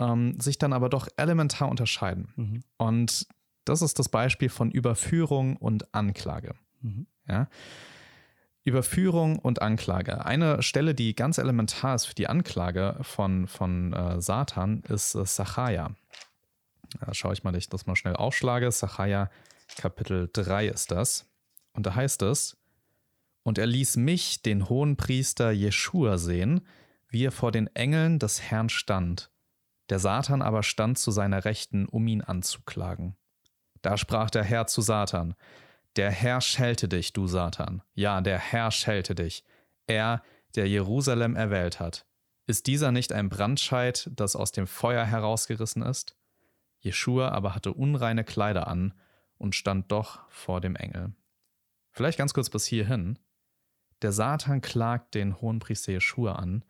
ähm, 0.00 0.40
sich 0.40 0.58
dann 0.58 0.72
aber 0.72 0.88
doch 0.88 1.06
elementar 1.16 1.68
unterscheiden. 1.68 2.32
Mhm. 2.36 2.60
Und 2.76 3.26
das 3.64 3.82
ist 3.82 3.98
das 4.00 4.08
Beispiel 4.08 4.48
von 4.48 4.70
Überführung 4.72 5.56
und 5.56 5.94
Anklage. 5.94 6.54
Mhm. 6.80 7.06
Ja? 7.28 7.48
Überführung 8.64 9.38
und 9.38 9.60
Anklage. 9.60 10.24
Eine 10.24 10.62
Stelle, 10.62 10.94
die 10.94 11.14
ganz 11.14 11.38
elementar 11.38 11.94
ist 11.94 12.06
für 12.06 12.14
die 12.14 12.28
Anklage 12.28 12.96
von, 13.02 13.46
von 13.46 13.92
äh, 13.92 14.20
Satan, 14.20 14.82
ist 14.88 15.14
äh, 15.14 15.26
Sacharja. 15.26 15.94
Da 17.00 17.14
schaue 17.14 17.34
ich 17.34 17.44
mal, 17.44 17.52
dass 17.52 17.64
ich 17.64 17.68
das 17.68 17.86
mal 17.86 17.96
schnell 17.96 18.16
aufschlage. 18.16 18.70
Sacharja 18.70 19.30
Kapitel 19.76 20.30
3 20.32 20.68
ist 20.68 20.90
das. 20.90 21.26
Und 21.72 21.86
da 21.86 21.94
heißt 21.94 22.22
es, 22.22 22.56
und 23.42 23.58
er 23.58 23.66
ließ 23.66 23.96
mich, 23.96 24.40
den 24.40 24.70
hohen 24.70 24.96
Priester 24.96 25.50
Jeschua, 25.50 26.16
sehen, 26.16 26.66
wie 27.08 27.26
er 27.26 27.32
vor 27.32 27.52
den 27.52 27.66
Engeln 27.74 28.18
des 28.18 28.40
Herrn 28.40 28.70
stand. 28.70 29.30
Der 29.90 29.98
Satan 29.98 30.40
aber 30.40 30.62
stand 30.62 30.98
zu 30.98 31.10
seiner 31.10 31.44
Rechten, 31.44 31.86
um 31.86 32.06
ihn 32.06 32.22
anzuklagen. 32.22 33.16
Da 33.82 33.98
sprach 33.98 34.30
der 34.30 34.44
Herr 34.44 34.66
zu 34.66 34.80
Satan, 34.80 35.34
der 35.96 36.10
Herr 36.10 36.40
schelte 36.40 36.88
dich, 36.88 37.12
du 37.12 37.26
Satan. 37.26 37.82
Ja, 37.94 38.20
der 38.20 38.38
Herr 38.38 38.70
schelte 38.70 39.14
dich. 39.14 39.44
Er, 39.86 40.22
der 40.54 40.68
Jerusalem 40.68 41.36
erwählt 41.36 41.80
hat. 41.80 42.06
Ist 42.46 42.66
dieser 42.66 42.92
nicht 42.92 43.12
ein 43.12 43.28
Brandscheit, 43.28 44.10
das 44.14 44.36
aus 44.36 44.52
dem 44.52 44.66
Feuer 44.66 45.04
herausgerissen 45.04 45.82
ist? 45.82 46.16
Jeschua 46.78 47.30
aber 47.30 47.54
hatte 47.54 47.72
unreine 47.72 48.24
Kleider 48.24 48.68
an 48.68 48.92
und 49.38 49.54
stand 49.54 49.90
doch 49.90 50.20
vor 50.28 50.60
dem 50.60 50.76
Engel. 50.76 51.14
Vielleicht 51.90 52.18
ganz 52.18 52.34
kurz 52.34 52.50
bis 52.50 52.66
hierhin. 52.66 53.18
Der 54.02 54.12
Satan 54.12 54.60
klagt 54.60 55.14
den 55.14 55.40
Hohenpriester 55.40 55.92
Jeschua 55.92 56.34
an, 56.34 56.64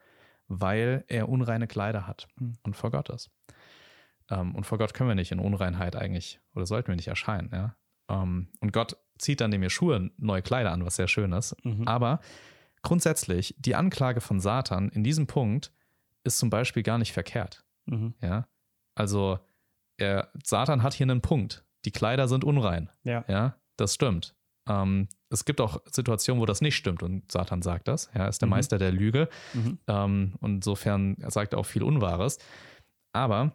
weil 0.46 1.04
er 1.08 1.28
unreine 1.28 1.66
Kleider 1.66 2.06
hat 2.06 2.28
Mhm. 2.36 2.58
und 2.62 2.76
vor 2.76 2.90
Gott 2.90 3.08
ist. 3.08 3.30
Ähm, 4.30 4.54
und 4.54 4.64
vor 4.64 4.78
Gott 4.78 4.94
können 4.94 5.08
wir 5.08 5.14
nicht 5.14 5.32
in 5.32 5.40
Unreinheit 5.40 5.96
eigentlich, 5.96 6.40
oder 6.54 6.66
sollten 6.66 6.88
wir 6.88 6.96
nicht 6.96 7.08
erscheinen, 7.08 7.50
ja. 7.52 7.76
Ähm, 8.08 8.48
und 8.60 8.72
Gott 8.72 8.96
zieht 9.18 9.40
dann 9.40 9.50
dem 9.50 9.62
Jeschua 9.62 10.00
neue 10.16 10.42
Kleider 10.42 10.72
an, 10.72 10.84
was 10.84 10.96
sehr 10.96 11.08
schön 11.08 11.32
ist. 11.32 11.56
Mhm. 11.64 11.86
Aber 11.86 12.20
grundsätzlich, 12.82 13.54
die 13.58 13.74
Anklage 13.74 14.20
von 14.20 14.40
Satan 14.40 14.88
in 14.90 15.04
diesem 15.04 15.26
Punkt 15.26 15.72
ist 16.24 16.38
zum 16.38 16.50
Beispiel 16.50 16.82
gar 16.82 16.98
nicht 16.98 17.12
verkehrt. 17.12 17.64
Mhm. 17.86 18.14
Ja. 18.20 18.48
Also, 18.94 19.38
er, 19.96 20.30
Satan 20.42 20.82
hat 20.82 20.94
hier 20.94 21.04
einen 21.04 21.20
Punkt. 21.20 21.64
Die 21.84 21.90
Kleider 21.92 22.28
sind 22.28 22.44
unrein. 22.44 22.90
Ja. 23.04 23.24
Ja, 23.28 23.56
das 23.76 23.94
stimmt. 23.94 24.34
Ähm, 24.66 25.08
es 25.28 25.44
gibt 25.44 25.60
auch 25.60 25.82
Situationen, 25.90 26.40
wo 26.40 26.46
das 26.46 26.60
nicht 26.62 26.76
stimmt 26.76 27.02
und 27.02 27.30
Satan 27.30 27.60
sagt 27.60 27.86
das. 27.88 28.08
Ja, 28.14 28.22
er 28.22 28.28
ist 28.28 28.40
der 28.40 28.46
Mhm. 28.46 28.50
Meister 28.50 28.78
der 28.78 28.92
Lüge. 28.92 29.28
Mhm. 29.52 29.78
Ähm, 29.86 30.34
und 30.40 30.54
insofern 30.56 31.16
sagt 31.28 31.52
er 31.52 31.58
auch 31.58 31.66
viel 31.66 31.82
Unwahres. 31.82 32.38
Aber 33.12 33.52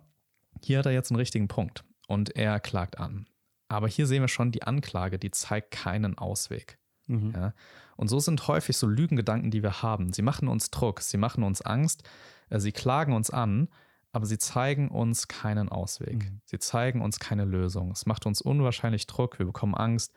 hier 0.63 0.79
hat 0.79 0.85
er 0.85 0.91
jetzt 0.91 1.11
einen 1.11 1.17
richtigen 1.19 1.47
Punkt 1.47 1.83
und 2.07 2.35
er 2.35 2.59
klagt 2.59 2.99
an. 2.99 3.25
Aber 3.69 3.87
hier 3.87 4.07
sehen 4.07 4.21
wir 4.21 4.27
schon 4.27 4.51
die 4.51 4.63
Anklage, 4.63 5.19
die 5.19 5.31
zeigt 5.31 5.71
keinen 5.71 6.17
Ausweg. 6.17 6.77
Mhm. 7.07 7.31
Ja? 7.35 7.53
Und 7.95 8.07
so 8.07 8.19
sind 8.19 8.47
häufig 8.47 8.75
so 8.77 8.87
Lügengedanken, 8.87 9.51
die 9.51 9.63
wir 9.63 9.81
haben. 9.81 10.11
Sie 10.11 10.21
machen 10.21 10.47
uns 10.47 10.71
Druck, 10.71 11.01
sie 11.01 11.17
machen 11.17 11.43
uns 11.43 11.61
Angst, 11.61 12.03
äh, 12.49 12.59
sie 12.59 12.71
klagen 12.71 13.13
uns 13.13 13.29
an, 13.29 13.69
aber 14.11 14.25
sie 14.25 14.39
zeigen 14.39 14.89
uns 14.89 15.27
keinen 15.27 15.69
Ausweg. 15.69 16.31
Mhm. 16.31 16.41
Sie 16.45 16.59
zeigen 16.59 17.01
uns 17.01 17.19
keine 17.19 17.45
Lösung. 17.45 17.91
Es 17.91 18.05
macht 18.05 18.25
uns 18.25 18.41
unwahrscheinlich 18.41 19.05
Druck, 19.05 19.37
wir 19.37 19.45
bekommen 19.45 19.75
Angst, 19.75 20.13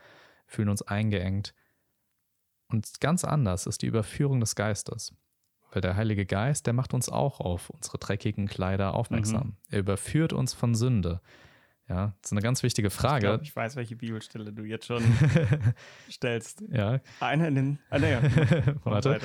fühlen 0.46 0.70
uns 0.70 0.82
eingeengt. 0.82 1.54
Und 2.68 3.00
ganz 3.00 3.22
anders 3.24 3.66
ist 3.66 3.82
die 3.82 3.86
Überführung 3.86 4.40
des 4.40 4.54
Geistes. 4.54 5.14
Weil 5.72 5.82
der 5.82 5.96
Heilige 5.96 6.26
Geist, 6.26 6.66
der 6.66 6.74
macht 6.74 6.94
uns 6.94 7.08
auch 7.08 7.40
auf 7.40 7.70
unsere 7.70 7.98
dreckigen 7.98 8.46
Kleider 8.46 8.94
aufmerksam. 8.94 9.46
Mhm. 9.46 9.56
Er 9.70 9.78
überführt 9.80 10.32
uns 10.32 10.54
von 10.54 10.74
Sünde. 10.74 11.20
Ja, 11.88 12.14
das 12.22 12.28
ist 12.28 12.32
eine 12.32 12.40
ganz 12.42 12.62
wichtige 12.62 12.88
Ich, 12.88 12.94
Frage. 12.94 13.26
glaub, 13.26 13.42
ich 13.42 13.54
weiß, 13.54 13.76
welche 13.76 13.96
Bibelstelle 13.96 14.52
du 14.52 14.62
jetzt 14.64 14.86
schon 14.86 15.02
stellst. 16.10 16.62
ja, 16.70 17.00
Eine 17.20 17.48
in 17.48 17.54
den. 17.54 17.78
Ah, 17.90 17.98
nee, 17.98 18.16
warte. 18.84 19.20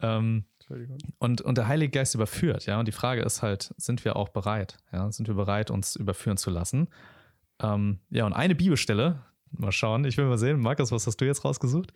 Ähm, 0.00 0.44
Entschuldigung. 0.60 0.98
Und, 1.18 1.40
und 1.40 1.58
der 1.58 1.66
Heilige 1.68 1.90
Geist 1.90 2.14
überführt, 2.14 2.66
ja. 2.66 2.78
Und 2.78 2.86
die 2.88 2.92
Frage 2.92 3.22
ist 3.22 3.42
halt, 3.42 3.74
sind 3.78 4.04
wir 4.04 4.16
auch 4.16 4.28
bereit? 4.28 4.76
Ja, 4.92 5.10
sind 5.10 5.28
wir 5.28 5.34
bereit, 5.34 5.70
uns 5.70 5.96
überführen 5.96 6.36
zu 6.36 6.50
lassen? 6.50 6.88
Ähm, 7.60 8.00
ja, 8.10 8.26
und 8.26 8.32
eine 8.32 8.54
Bibelstelle, 8.54 9.24
mal 9.50 9.72
schauen, 9.72 10.04
ich 10.04 10.16
will 10.16 10.26
mal 10.26 10.38
sehen, 10.38 10.60
Markus, 10.60 10.92
was 10.92 11.06
hast 11.06 11.16
du 11.20 11.24
jetzt 11.24 11.44
rausgesucht? 11.44 11.92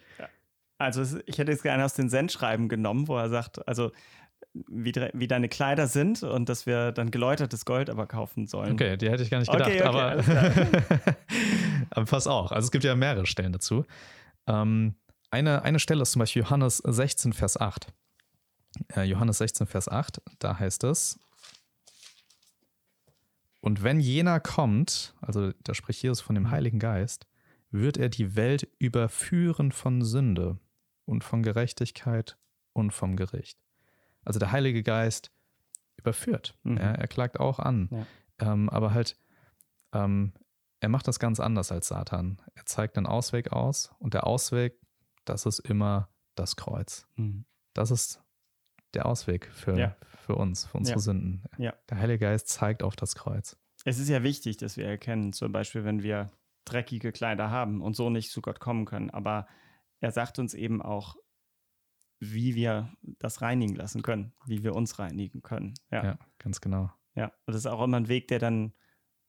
Also, 0.79 1.03
es- 1.03 1.19
ich 1.27 1.39
hätte 1.39 1.53
jetzt 1.53 1.63
gerne 1.63 1.85
aus 1.85 1.95
den 1.95 2.09
Sendschreiben 2.09 2.69
genommen, 2.69 3.07
wo 3.09 3.17
er 3.17 3.29
sagt, 3.29 3.67
also 3.69 3.93
wie, 4.53 4.93
wie 5.15 5.29
deine 5.29 5.49
Kleider 5.49 5.87
sind 5.87 6.23
und 6.23 6.49
dass 6.49 6.67
wir 6.67 6.93
dann 6.93 7.11
geläutertes 7.11 7.65
Gold 7.65 7.91
aber 7.91 8.07
kaufen 8.07 8.47
sollen. 8.47 8.73
Okay, 8.73 8.97
die 8.97 9.11
hätte 9.11 9.23
ich 9.23 9.31
gar 9.31 9.39
nicht 9.39 9.51
gedacht, 9.51 9.71
Okay, 9.71 9.83
okay, 9.83 9.89
aber, 9.89 10.97
aber 11.91 12.05
pass 12.07 12.27
auch. 12.27 12.53
Also 12.53 12.67
es 12.67 12.71
gibt 12.71 12.85
ja 12.85 12.95
mehrere 12.95 13.27
Stellen 13.27 13.53
dazu. 13.53 13.85
Ähm, 14.47 14.95
eine, 15.31 15.63
eine 15.63 15.79
Stelle 15.79 16.03
ist 16.03 16.13
zum 16.13 16.21
Beispiel 16.21 16.43
Johannes 16.43 16.79
16, 16.79 17.33
Vers 17.33 17.59
8. 17.59 17.87
Äh, 18.95 19.03
Johannes 19.05 19.39
16, 19.39 19.67
Vers 19.67 19.89
8, 19.89 20.21
da 20.39 20.59
heißt 20.59 20.85
es, 20.85 21.19
und 23.63 23.85
wenn 23.85 24.01
jener 24.01 24.41
kommt, 24.41 25.15
also 25.21 25.53
da 25.63 25.75
spricht 25.75 26.03
Jesus 26.03 26.21
von 26.21 26.35
dem 26.35 26.51
Heiligen 26.51 26.81
Geist, 26.81 27.29
wird 27.71 27.97
er 27.97 28.09
die 28.09 28.35
Welt 28.35 28.69
überführen 28.79 29.71
von 29.71 30.03
Sünde 30.03 30.59
und 31.05 31.23
von 31.23 31.45
Gerechtigkeit 31.45 32.37
und 32.73 32.91
vom 32.93 33.17
Gericht. 33.17 33.59
Also 34.25 34.39
der 34.39 34.53
Heilige 34.53 34.83
Geist 34.83 35.31
überführt. 35.97 36.57
Mhm. 36.63 36.77
Ja, 36.79 36.93
er 36.93 37.09
klagt 37.09 37.39
auch 37.41 37.59
an. 37.59 37.89
Ja. 37.91 38.53
Ähm, 38.53 38.69
aber 38.71 38.93
halt, 38.95 39.17
ähm, 39.93 40.33
er 40.81 40.89
macht 40.89 41.07
das 41.07 41.19
ganz 41.19 41.39
anders 41.41 41.71
als 41.71 41.89
Satan. 41.89 42.41
Er 42.55 42.67
zeigt 42.67 42.97
einen 42.97 43.07
Ausweg 43.07 43.53
aus 43.53 43.93
und 43.99 44.15
der 44.15 44.27
Ausweg, 44.27 44.81
das 45.25 45.47
ist 45.47 45.61
immer 45.61 46.09
das 46.35 46.57
Kreuz. 46.57 47.07
Mhm. 47.17 47.45
Das 47.75 47.91
ist 47.91 48.21
der 48.95 49.07
Ausweg 49.07 49.47
für, 49.53 49.79
Ja. 49.79 49.97
für 50.27 50.35
uns, 50.35 50.67
für 50.67 50.79
unsere. 50.79 50.99
Sünden. 50.99 51.45
Der 51.59 51.99
Heilige 51.99 52.19
Geist 52.27 52.49
zeigt 52.49 52.83
auf 52.83 52.97
das 52.97 53.15
Kreuz. 53.15 53.57
Es 53.85 53.99
ist 53.99 54.09
ja 54.09 54.23
wichtig, 54.23 54.57
dass 54.59 54.77
wir 54.77 54.87
erkennen, 54.87 55.33
zum 55.33 55.53
Beispiel, 55.53 55.85
wenn 55.85 56.03
wir 56.03 56.31
dreckige 56.65 57.11
Kleider 57.13 57.51
haben 57.51 57.81
und 57.83 57.97
so 57.97 58.11
nicht 58.11 58.31
zu 58.31 58.41
Gott 58.43 58.61
kommen 58.61 58.85
können. 58.85 59.11
Aber 59.11 59.47
er 60.01 60.13
sagt 60.13 60.39
uns 60.39 60.55
eben 60.55 60.81
auch, 60.83 61.17
wie 62.25 62.55
wir 62.55 62.89
das 63.19 63.43
reinigen 63.43 63.75
lassen 63.75 64.03
können, 64.03 64.33
wie 64.47 64.63
wir 64.63 64.77
uns 64.77 65.01
reinigen 65.01 65.43
können. 65.43 65.75
Ja, 65.91 65.99
Ja, 65.99 66.05
ja. 66.05 66.19
ganz 66.39 66.61
genau. 66.61 66.91
Und 67.17 67.31
das 67.47 67.57
ist 67.57 67.67
auch 67.67 67.83
immer 67.83 67.99
ein 67.99 68.09
Weg, 68.09 68.29
der 68.29 68.39
dann 68.39 68.73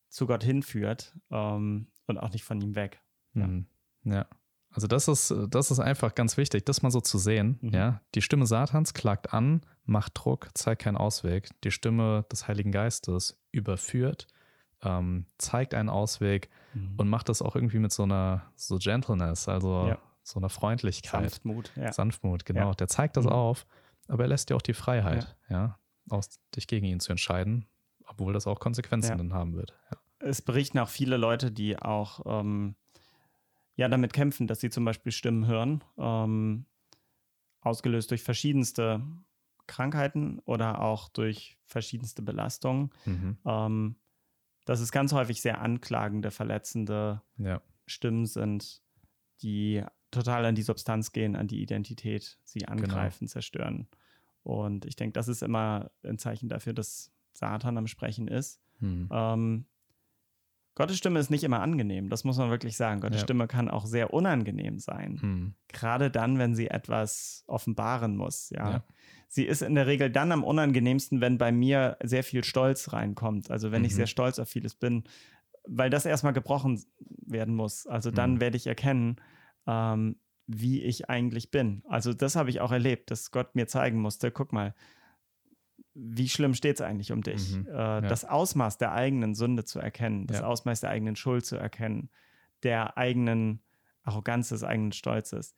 zu 0.10 0.28
Gott 0.28 0.44
hinführt 0.44 1.18
ähm, 1.32 1.88
und 2.06 2.18
auch 2.20 2.32
nicht 2.32 2.44
von 2.44 2.62
ihm 2.62 2.76
weg. 2.76 3.02
Ja. 3.34 3.48
Mhm. 3.48 3.66
ja. 4.04 4.28
Also 4.70 4.88
das 4.88 5.08
ist, 5.08 5.34
das 5.50 5.72
ist 5.72 5.80
einfach 5.80 6.16
ganz 6.16 6.38
wichtig, 6.38 6.66
das 6.66 6.82
mal 6.82 6.92
so 6.92 7.02
zu 7.02 7.18
sehen. 7.18 7.58
Mhm. 7.62 7.70
Ja, 7.74 8.02
die 8.16 8.22
Stimme 8.22 8.46
Satans 8.46 8.94
klagt 8.94 9.34
an, 9.34 9.62
macht 9.86 10.14
Druck, 10.16 10.50
zeigt 10.54 10.84
keinen 10.84 10.98
Ausweg. 10.98 11.50
Die 11.64 11.72
Stimme 11.72 12.26
des 12.32 12.48
Heiligen 12.48 12.72
Geistes 12.72 13.40
überführt, 13.52 14.28
ähm, 14.82 15.26
zeigt 15.38 15.74
einen 15.74 15.90
Ausweg 15.90 16.50
und 16.98 17.08
macht 17.08 17.30
das 17.30 17.42
auch 17.42 17.56
irgendwie 17.56 17.80
mit 17.80 17.92
so 17.92 18.04
einer 18.04 18.52
so 18.56 18.78
Gentleness, 18.78 19.48
also 19.48 19.88
Ja. 19.90 19.98
So 20.24 20.40
einer 20.40 20.50
Freundlichkeit, 20.50 21.32
Sanftmut. 21.32 21.72
Ja. 21.76 21.92
Sanftmut, 21.92 22.46
genau. 22.46 22.70
Ja. 22.70 22.74
Der 22.74 22.88
zeigt 22.88 23.18
das 23.18 23.26
Mhm. 23.26 23.32
auf, 23.32 23.66
aber 24.08 24.24
er 24.24 24.30
lässt 24.30 24.50
dir 24.50 24.56
auch 24.56 24.62
die 24.62 24.74
Freiheit, 24.74 25.36
ja, 25.50 25.78
aus, 26.10 26.40
dich 26.56 26.68
gegen 26.68 26.86
ihn 26.86 27.00
zu 27.00 27.12
entscheiden 27.12 27.68
obwohl 28.06 28.34
das 28.34 28.48
auch 28.48 28.60
Konsequenzen 28.60 29.18
dann 29.18 29.34
haben 29.34 29.56
wird. 29.56 29.74
Es 30.20 30.42
berichten 30.42 30.80
auch 30.80 30.90
viele 30.90 31.18
Leute, 31.18 31.52
die 31.52 31.78
auch 31.78 32.22
ähm, 32.26 32.76
ja 33.76 33.88
damit 33.88 34.14
kämpfen, 34.14 34.48
dass 34.48 34.60
sie 34.60 34.70
zum 34.70 34.86
Beispiel 34.86 35.12
Stimmen 35.12 35.48
hören, 35.48 35.84
ähm, 35.98 36.66
ausgelöst 37.62 38.12
durch 38.12 38.24
verschiedenste 38.24 39.02
Krankheiten 39.68 40.40
oder 40.40 40.82
auch 40.82 41.10
durch 41.10 41.58
verschiedenste 41.66 42.22
Belastungen. 42.22 42.92
Mhm. 43.06 43.38
Ähm, 43.46 43.96
dass 44.66 44.80
es 44.80 44.92
ganz 44.92 45.12
häufig 45.12 45.42
sehr 45.42 45.60
anklagende, 45.62 46.32
verletzende 46.32 47.22
ja. 47.38 47.62
Stimmen 47.86 48.26
sind, 48.26 48.82
die 49.42 49.84
total 50.14 50.46
an 50.46 50.56
die 50.56 50.62
Substanz 50.64 51.12
gehen, 51.12 51.36
an 51.36 51.48
die 51.48 51.62
Identität, 51.62 52.38
sie 52.44 52.60
Genau. 52.60 52.72
angreifen, 52.72 53.28
zerstören. 53.28 53.88
Und 54.44 54.86
ich 54.86 54.96
denke, 54.96 55.14
das 55.14 55.28
ist 55.28 55.44
immer 55.44 55.92
ein 56.04 56.18
Zeichen 56.18 56.50
dafür, 56.50 56.74
dass 56.74 57.12
Satan 57.34 57.78
am 57.78 57.88
Sprechen 57.88 58.28
ist. 58.28 58.62
Mhm. 58.80 59.10
Ähm, 59.12 59.66
Gottes 60.76 60.98
Stimme 60.98 61.20
ist 61.20 61.30
nicht 61.30 61.44
immer 61.44 61.62
angenehm, 61.62 62.10
das 62.10 62.24
muss 62.24 62.38
man 62.38 62.50
wirklich 62.50 62.76
sagen. 62.78 63.00
Gottes 63.00 63.22
Ja. 63.22 63.24
Stimme 63.26 63.48
kann 63.48 63.70
auch 63.70 63.86
sehr 63.86 64.12
unangenehm 64.12 64.80
sein. 64.80 65.20
Mhm. 65.22 65.54
Gerade 65.68 66.10
dann, 66.10 66.40
wenn 66.40 66.56
sie 66.56 66.68
etwas 66.68 67.44
offenbaren 67.46 68.18
muss. 68.18 68.50
Ja. 68.50 68.72
Ja. 68.72 68.84
Sie 69.28 69.46
ist 69.46 69.62
in 69.62 69.76
der 69.76 69.86
Regel 69.88 70.10
dann 70.10 70.32
am 70.32 70.44
unangenehmsten, 70.44 71.22
wenn 71.22 71.38
bei 71.38 71.52
mir 71.52 71.98
sehr 72.04 72.24
viel 72.24 72.44
Stolz 72.44 72.92
reinkommt. 72.92 73.52
Also 73.52 73.72
wenn 73.72 73.84
ich 73.86 73.92
Mhm. 73.94 73.98
sehr 73.98 74.08
stolz 74.08 74.40
auf 74.40 74.50
vieles 74.50 74.74
bin, 74.76 75.04
weil 75.68 75.90
das 75.92 76.06
erstmal 76.08 76.34
gebrochen 76.34 76.84
werden 77.26 77.56
muss. 77.56 77.86
Also 77.88 78.10
dann 78.12 78.36
Mhm. 78.36 78.42
werde 78.42 78.58
ich 78.58 78.66
erkennen, 78.68 79.18
ähm, 79.68 80.18
wie 80.48 80.82
ich 80.84 81.10
eigentlich 81.10 81.52
bin. 81.52 81.84
Also 81.88 82.14
das 82.14 82.36
habe 82.36 82.50
ich 82.50 82.60
auch 82.62 82.72
erlebt, 82.72 83.12
dass 83.12 83.32
Gott 83.32 83.56
mir 83.56 83.68
zeigen 83.68 84.00
musste, 84.02 84.32
guck 84.32 84.52
mal, 84.54 84.74
wie 85.96 86.28
schlimm 86.28 86.54
steht 86.54 86.78
es 86.78 86.82
eigentlich 86.82 87.12
um 87.12 87.22
dich? 87.22 87.56
Mhm. 87.56 87.68
Äh, 87.68 88.02
Das 88.02 88.26
Ausmaß 88.26 88.78
der 88.78 88.94
eigenen 88.94 89.36
Sünde 89.36 89.64
zu 89.64 89.80
erkennen, 89.80 90.28
das 90.28 90.40
Ja. 90.40 90.48
Ausmaß 90.48 90.82
der 90.82 90.90
eigenen 90.90 91.16
Schuld 91.16 91.46
zu 91.46 91.56
erkennen, 91.56 92.10
der 92.64 92.98
eigenen 92.98 93.62
Arroganz, 94.04 94.50
des 94.50 94.64
eigenen 94.64 94.92
Stolzes. 94.92 95.56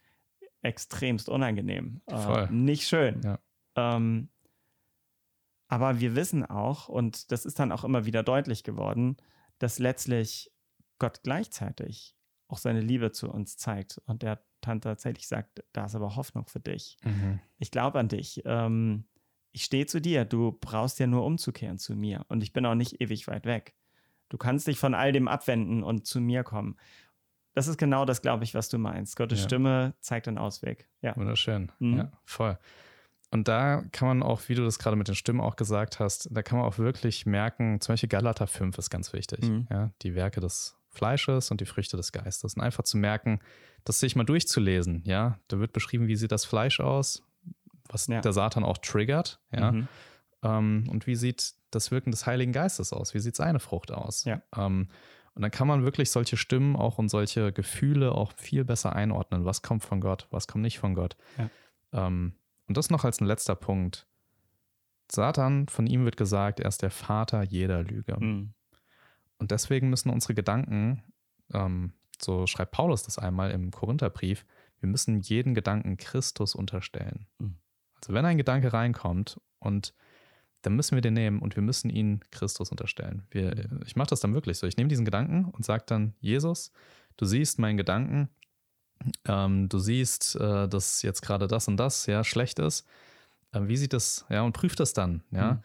Extremst 0.62 1.30
unangenehm. 1.30 2.02
Äh, 2.08 2.48
nicht 2.52 2.88
schön. 2.88 3.22
Ja. 3.24 3.40
Ähm, 3.76 4.30
aber 5.68 6.00
wir 6.00 6.16
wissen 6.16 6.46
auch, 6.46 6.90
und 6.90 7.32
das 7.32 7.46
ist 7.46 7.60
dann 7.60 7.72
auch 7.72 7.84
immer 7.84 8.06
wieder 8.06 8.24
deutlich 8.24 8.64
geworden, 8.64 9.18
dass 9.58 9.80
letztlich 9.80 10.52
Gott 11.00 11.22
gleichzeitig 11.24 12.16
auch 12.48 12.58
seine 12.58 12.82
Liebe 12.82 13.12
zu 13.12 13.30
uns 13.30 13.58
zeigt 13.58 14.02
und 14.06 14.22
der 14.22 14.42
dann 14.62 14.82
tatsächlich 14.82 15.28
sagt, 15.28 15.64
da 15.74 15.86
ist 15.86 15.96
aber 15.96 16.16
Hoffnung 16.16 16.48
für 16.48 16.60
dich. 16.60 16.98
Mhm. 17.04 17.40
Ich 17.58 17.72
glaube 17.72 18.00
an 18.00 18.08
dich. 18.08 18.42
Ähm, 18.46 19.06
ich 19.52 19.64
stehe 19.64 19.86
zu 19.86 20.02
dir. 20.02 20.26
Du 20.26 20.52
brauchst 20.60 21.00
ja 21.00 21.08
nur 21.08 21.24
umzukehren 21.26 21.78
zu 21.78 21.96
mir. 21.96 22.26
Und 22.30 22.44
ich 22.44 22.52
bin 22.52 22.66
auch 22.66 22.76
nicht 22.76 23.00
ewig 23.02 23.28
weit 23.28 23.46
weg. 23.46 23.74
Du 24.30 24.38
kannst 24.38 24.68
dich 24.68 24.80
von 24.80 24.94
all 24.94 25.12
dem 25.12 25.28
abwenden 25.28 25.84
und 25.84 26.06
zu 26.06 26.20
mir 26.20 26.44
kommen. 26.44 26.78
Das 27.54 27.68
ist 27.68 27.78
genau 27.78 28.06
das, 28.06 28.22
glaube 28.22 28.44
ich, 28.44 28.54
was 28.54 28.68
du 28.70 28.78
meinst. 28.78 29.16
Gottes 29.16 29.40
Ja. 29.40 29.46
Stimme 29.46 29.94
zeigt 30.02 30.28
einen 30.28 30.38
Ausweg. 30.38 30.90
Ja. 31.02 31.16
Wunderschön. 31.16 31.72
Mhm. 31.80 31.98
Ja, 31.98 32.12
voll. 32.26 32.58
Und 33.32 33.48
da 33.48 33.84
kann 33.92 34.08
man 34.08 34.24
auch, 34.24 34.42
wie 34.50 34.56
du 34.56 34.64
das 34.64 34.78
gerade 34.80 34.96
mit 34.96 35.08
den 35.08 35.16
Stimmen 35.16 35.42
auch 35.42 35.56
gesagt 35.56 36.00
hast, 36.00 36.28
da 36.32 36.42
kann 36.44 36.58
man 36.60 36.68
auch 36.68 36.78
wirklich 36.78 37.26
merken, 37.26 37.80
zum 37.82 37.94
Beispiel 37.94 38.10
Galater 38.10 38.48
5 38.48 38.78
ist 38.78 38.90
ganz 38.90 39.14
wichtig. 39.14 39.48
Mhm. 39.48 39.68
Ja, 39.72 39.92
die 40.02 40.16
Werke 40.16 40.42
des 40.42 40.78
Fleisches 40.96 41.52
und 41.52 41.62
die 41.62 41.66
Früchte 41.66 41.98
des 41.98 42.12
Geistes. 42.12 42.56
Und 42.56 42.62
einfach 42.62 42.84
zu 42.84 42.98
merken, 42.98 43.40
das 43.84 44.00
sich 44.00 44.16
mal 44.16 44.24
durchzulesen. 44.24 45.04
Ja, 45.06 45.40
da 45.48 45.60
wird 45.60 45.74
beschrieben, 45.74 46.08
wie 46.08 46.16
sieht 46.16 46.32
das 46.32 46.46
Fleisch 46.46 46.80
aus, 46.80 47.24
was 47.90 48.08
Ja. 48.08 48.22
der 48.22 48.34
Satan 48.34 48.64
auch 48.64 48.78
triggert. 48.80 49.40
Ja, 49.52 49.72
Mhm. 49.72 49.88
ähm, 50.44 50.88
und 50.90 51.06
wie 51.08 51.16
sieht 51.16 51.54
das 51.72 51.92
Wirken 51.92 52.12
des 52.12 52.26
Heiligen 52.26 52.52
Geistes 52.54 52.94
aus? 52.94 53.14
Wie 53.14 53.20
sieht 53.20 53.36
seine 53.36 53.60
Frucht 53.60 53.92
aus? 53.92 54.24
Ja. 54.26 54.42
Ähm, 54.56 54.88
und 55.34 55.42
dann 55.42 55.52
kann 55.52 55.68
man 55.68 55.84
wirklich 55.84 56.10
solche 56.12 56.38
Stimmen 56.38 56.76
auch 56.78 56.98
und 56.98 57.10
solche 57.10 57.52
Gefühle 57.52 58.14
auch 58.14 58.32
viel 58.38 58.64
besser 58.64 58.96
einordnen. 58.96 59.44
Was 59.46 59.62
kommt 59.62 59.84
von 59.84 60.00
Gott, 60.00 60.28
was 60.32 60.48
kommt 60.48 60.62
nicht 60.64 60.80
von 60.80 60.96
Gott. 60.96 61.18
Ja. 61.38 61.50
Ähm, 62.08 62.34
und 62.68 62.78
das 62.78 62.90
noch 62.90 63.04
als 63.04 63.20
ein 63.22 63.26
letzter 63.28 63.56
Punkt. 63.56 64.08
Satan, 65.12 65.68
von 65.68 65.86
ihm 65.88 66.04
wird 66.06 66.18
gesagt, 66.18 66.60
er 66.60 66.70
ist 66.70 66.82
der 66.82 66.90
Vater 66.90 67.44
jeder 67.44 67.84
Lüge. 67.84 68.16
Mhm. 68.20 68.54
Und 69.38 69.52
deswegen 69.52 69.90
müssen 69.90 70.10
unsere 70.10 70.34
Gedanken, 70.34 71.04
ähm, 71.54 71.94
so 72.22 72.48
schreibt 72.48 72.72
Paulus 72.72 73.04
das 73.04 73.20
einmal 73.20 73.52
im 73.52 73.72
Korintherbrief, 73.72 74.46
wir 74.80 74.90
müssen 74.90 75.20
jeden 75.20 75.54
Gedanken 75.54 75.98
Christus 75.98 76.56
unterstellen. 76.56 77.28
Mhm. 77.40 77.58
Also 78.02 78.14
wenn 78.14 78.26
ein 78.26 78.38
Gedanke 78.38 78.72
reinkommt 78.74 79.40
und 79.60 79.94
dann 80.62 80.76
müssen 80.76 80.96
wir 80.96 81.02
den 81.02 81.14
nehmen 81.14 81.40
und 81.40 81.56
wir 81.56 81.64
müssen 81.64 81.90
ihn 81.90 82.22
Christus 82.32 82.72
unterstellen. 82.72 83.28
Wir, 83.30 83.70
ich 83.86 83.96
mache 83.96 84.10
das 84.10 84.20
dann 84.20 84.34
wirklich 84.34 84.58
so. 84.58 84.66
Ich 84.66 84.78
nehme 84.78 84.88
diesen 84.88 85.06
Gedanken 85.06 85.46
und 85.46 85.64
sage 85.64 85.84
dann, 85.86 86.16
Jesus, 86.20 86.72
du 87.18 87.26
siehst 87.26 87.60
meinen 87.60 87.78
Gedanken, 87.78 88.30
ähm, 89.28 89.70
du 89.70 89.78
siehst, 89.78 90.36
äh, 90.36 90.68
dass 90.68 91.04
jetzt 91.04 91.22
gerade 91.22 91.48
das 91.48 91.68
und 91.68 91.78
das 91.78 92.08
ja 92.08 92.24
schlecht 92.24 92.60
ist. 92.60 92.88
Ähm, 93.54 93.68
wie 93.68 93.78
sieht 93.78 93.94
das, 93.94 94.26
ja, 94.30 94.42
und 94.42 94.54
prüf 94.54 94.76
das 94.76 94.94
dann, 94.94 95.24
ja. 95.32 95.54
Mhm. 95.54 95.60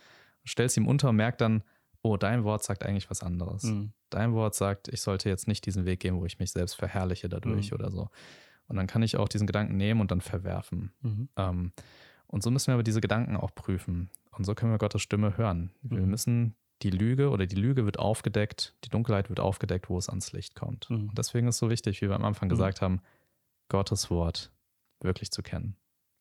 Stellst 0.47 0.77
ihm 0.77 0.87
unter 0.87 1.11
und 1.11 1.17
merkt 1.17 1.41
dann, 1.41 1.63
oh, 2.03 2.17
dein 2.17 2.45
Wort 2.45 2.63
sagt 2.63 2.85
eigentlich 2.85 3.11
was 3.11 3.23
anderes. 3.23 3.65
Mhm. 3.65 3.93
Dein 4.11 4.33
Wort 4.33 4.55
sagt, 4.55 4.89
ich 4.89 5.03
sollte 5.03 5.29
jetzt 5.29 5.47
nicht 5.49 5.67
diesen 5.67 5.85
Weg 5.85 6.01
gehen, 6.01 6.17
wo 6.17 6.25
ich 6.27 6.39
mich 6.39 6.51
selbst 6.53 6.75
verherrliche 6.75 7.29
dadurch 7.29 7.71
Mhm. 7.71 7.75
oder 7.75 7.91
so. 7.91 8.09
Und 8.69 8.77
dann 8.77 8.87
kann 8.87 9.03
ich 9.03 9.17
auch 9.17 9.29
diesen 9.29 9.47
Gedanken 9.47 9.77
nehmen 9.77 10.01
und 10.01 10.11
dann 10.11 10.21
verwerfen. 10.21 10.93
Mhm. 11.03 11.29
Ähm, 11.37 11.73
und 12.27 12.43
so 12.43 12.51
müssen 12.51 12.69
wir 12.69 12.75
aber 12.75 12.83
diese 12.85 13.01
Gedanken 13.01 13.37
auch 13.37 13.55
prüfen. 13.55 14.09
Und 14.31 14.45
so 14.45 14.55
können 14.55 14.71
wir 14.73 14.79
Gottes 14.79 15.03
Stimme 15.03 15.37
hören. 15.37 15.73
Wir 15.83 16.01
Mhm. 16.01 16.09
müssen 16.11 16.55
die 16.83 16.91
Lüge 16.91 17.29
oder 17.31 17.47
die 17.47 17.57
Lüge 17.57 17.85
wird 17.85 17.99
aufgedeckt, 17.99 18.75
die 18.85 18.89
Dunkelheit 18.89 19.29
wird 19.29 19.41
aufgedeckt, 19.41 19.91
wo 19.91 19.99
es 19.99 20.09
ans 20.09 20.33
Licht 20.33 20.55
kommt. 20.55 20.89
Mhm. 20.89 21.09
Und 21.11 21.19
deswegen 21.19 21.47
ist 21.49 21.57
es 21.57 21.59
so 21.59 21.69
wichtig, 21.69 22.01
wie 22.01 22.09
wir 22.09 22.15
am 22.17 22.25
Anfang 22.25 22.47
Mhm. 22.49 22.51
gesagt 22.51 22.81
haben, 22.81 23.01
Gottes 23.69 24.09
Wort 24.11 24.51
wirklich 25.01 25.31
zu 25.31 25.43
kennen. 25.43 25.77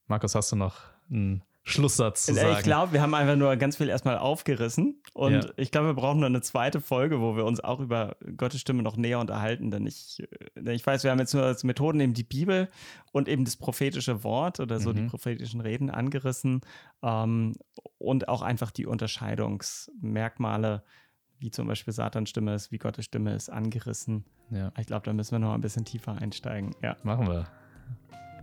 Markus, 0.07 0.35
hast 0.35 0.51
du 0.51 0.55
noch 0.55 0.81
einen 1.09 1.43
Schlusssatz 1.69 2.25
zu 2.25 2.31
Äh, 2.31 2.35
sagen? 2.35 2.55
Ich 2.57 2.63
glaube, 2.63 2.93
wir 2.93 3.01
haben 3.01 3.13
einfach 3.13 3.35
nur 3.35 3.55
ganz 3.55 3.77
viel 3.77 3.87
erstmal 3.89 4.17
aufgerissen. 4.17 5.01
Und 5.13 5.33
Ja. 5.33 5.45
ich 5.57 5.71
glaube, 5.71 5.87
wir 5.87 5.93
brauchen 5.93 6.19
noch 6.19 6.27
eine 6.27 6.41
zweite 6.41 6.81
Folge, 6.81 7.21
wo 7.21 7.35
wir 7.35 7.45
uns 7.45 7.59
auch 7.59 7.79
über 7.79 8.17
Gottes 8.37 8.59
Stimme 8.61 8.83
noch 8.83 8.97
näher 8.97 9.19
unterhalten. 9.19 9.71
Denn 9.71 9.85
ich, 9.87 10.19
äh, 10.21 10.27
denn 10.61 10.73
ich 10.75 10.85
weiß, 10.85 11.03
wir 11.03 11.11
haben 11.11 11.19
jetzt 11.19 11.33
nur 11.33 11.43
als 11.43 11.63
Methoden 11.63 11.99
eben 11.99 12.13
die 12.13 12.23
Bibel 12.23 12.69
und 13.11 13.27
eben 13.27 13.45
das 13.45 13.55
prophetische 13.57 14.23
Wort 14.23 14.59
oder 14.59 14.79
so 14.79 14.91
die 14.93 15.01
Mhm. 15.01 15.07
prophetischen 15.07 15.61
Reden 15.61 15.89
angerissen. 15.89 16.61
Ähm, 17.03 17.53
und 17.97 18.27
auch 18.27 18.41
einfach 18.41 18.71
die 18.71 18.85
Unterscheidungsmerkmale, 18.85 20.83
wie 21.39 21.51
zum 21.51 21.67
Beispiel 21.67 21.93
Satans 21.93 22.29
Stimme 22.29 22.53
ist, 22.55 22.71
wie 22.71 22.77
Gottes 22.77 23.05
Stimme 23.05 23.33
ist, 23.33 23.49
angerissen. 23.49 24.25
ja, 24.51 24.71
Ich 24.77 24.87
glaube, 24.87 25.05
da 25.05 25.13
müssen 25.13 25.31
wir 25.31 25.39
noch 25.39 25.53
ein 25.53 25.61
bisschen 25.61 25.85
tiefer 25.85 26.17
einsteigen. 26.21 26.75
Ja. 26.81 26.97
machen 27.03 27.27
wir. 27.27 27.47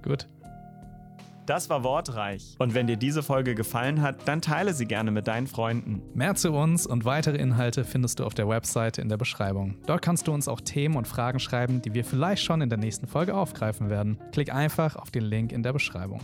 Gut. 0.02 0.28
Das 1.46 1.70
war 1.70 1.84
Wortreich. 1.84 2.56
Und 2.58 2.74
wenn 2.74 2.88
dir 2.88 2.96
diese 2.96 3.22
Folge 3.22 3.54
gefallen 3.54 4.02
hat, 4.02 4.26
dann 4.26 4.42
teile 4.42 4.74
sie 4.74 4.84
gerne 4.84 5.12
mit 5.12 5.28
deinen 5.28 5.46
Freunden. 5.46 6.02
Mehr 6.12 6.34
zu 6.34 6.52
uns 6.52 6.88
und 6.88 7.04
weitere 7.04 7.36
Inhalte 7.36 7.84
findest 7.84 8.18
du 8.18 8.24
auf 8.24 8.34
der 8.34 8.48
Webseite 8.48 9.00
in 9.00 9.08
der 9.08 9.16
Beschreibung. 9.16 9.76
Dort 9.86 10.02
kannst 10.02 10.26
du 10.26 10.32
uns 10.32 10.48
auch 10.48 10.60
Themen 10.60 10.96
und 10.96 11.06
Fragen 11.06 11.38
schreiben, 11.38 11.80
die 11.82 11.94
wir 11.94 12.04
vielleicht 12.04 12.42
schon 12.42 12.62
in 12.62 12.68
der 12.68 12.78
nächsten 12.78 13.06
Folge 13.06 13.34
aufgreifen 13.34 13.90
werden. 13.90 14.18
Klick 14.32 14.52
einfach 14.52 14.96
auf 14.96 15.12
den 15.12 15.22
Link 15.22 15.52
in 15.52 15.62
der 15.62 15.72
Beschreibung. 15.72 16.20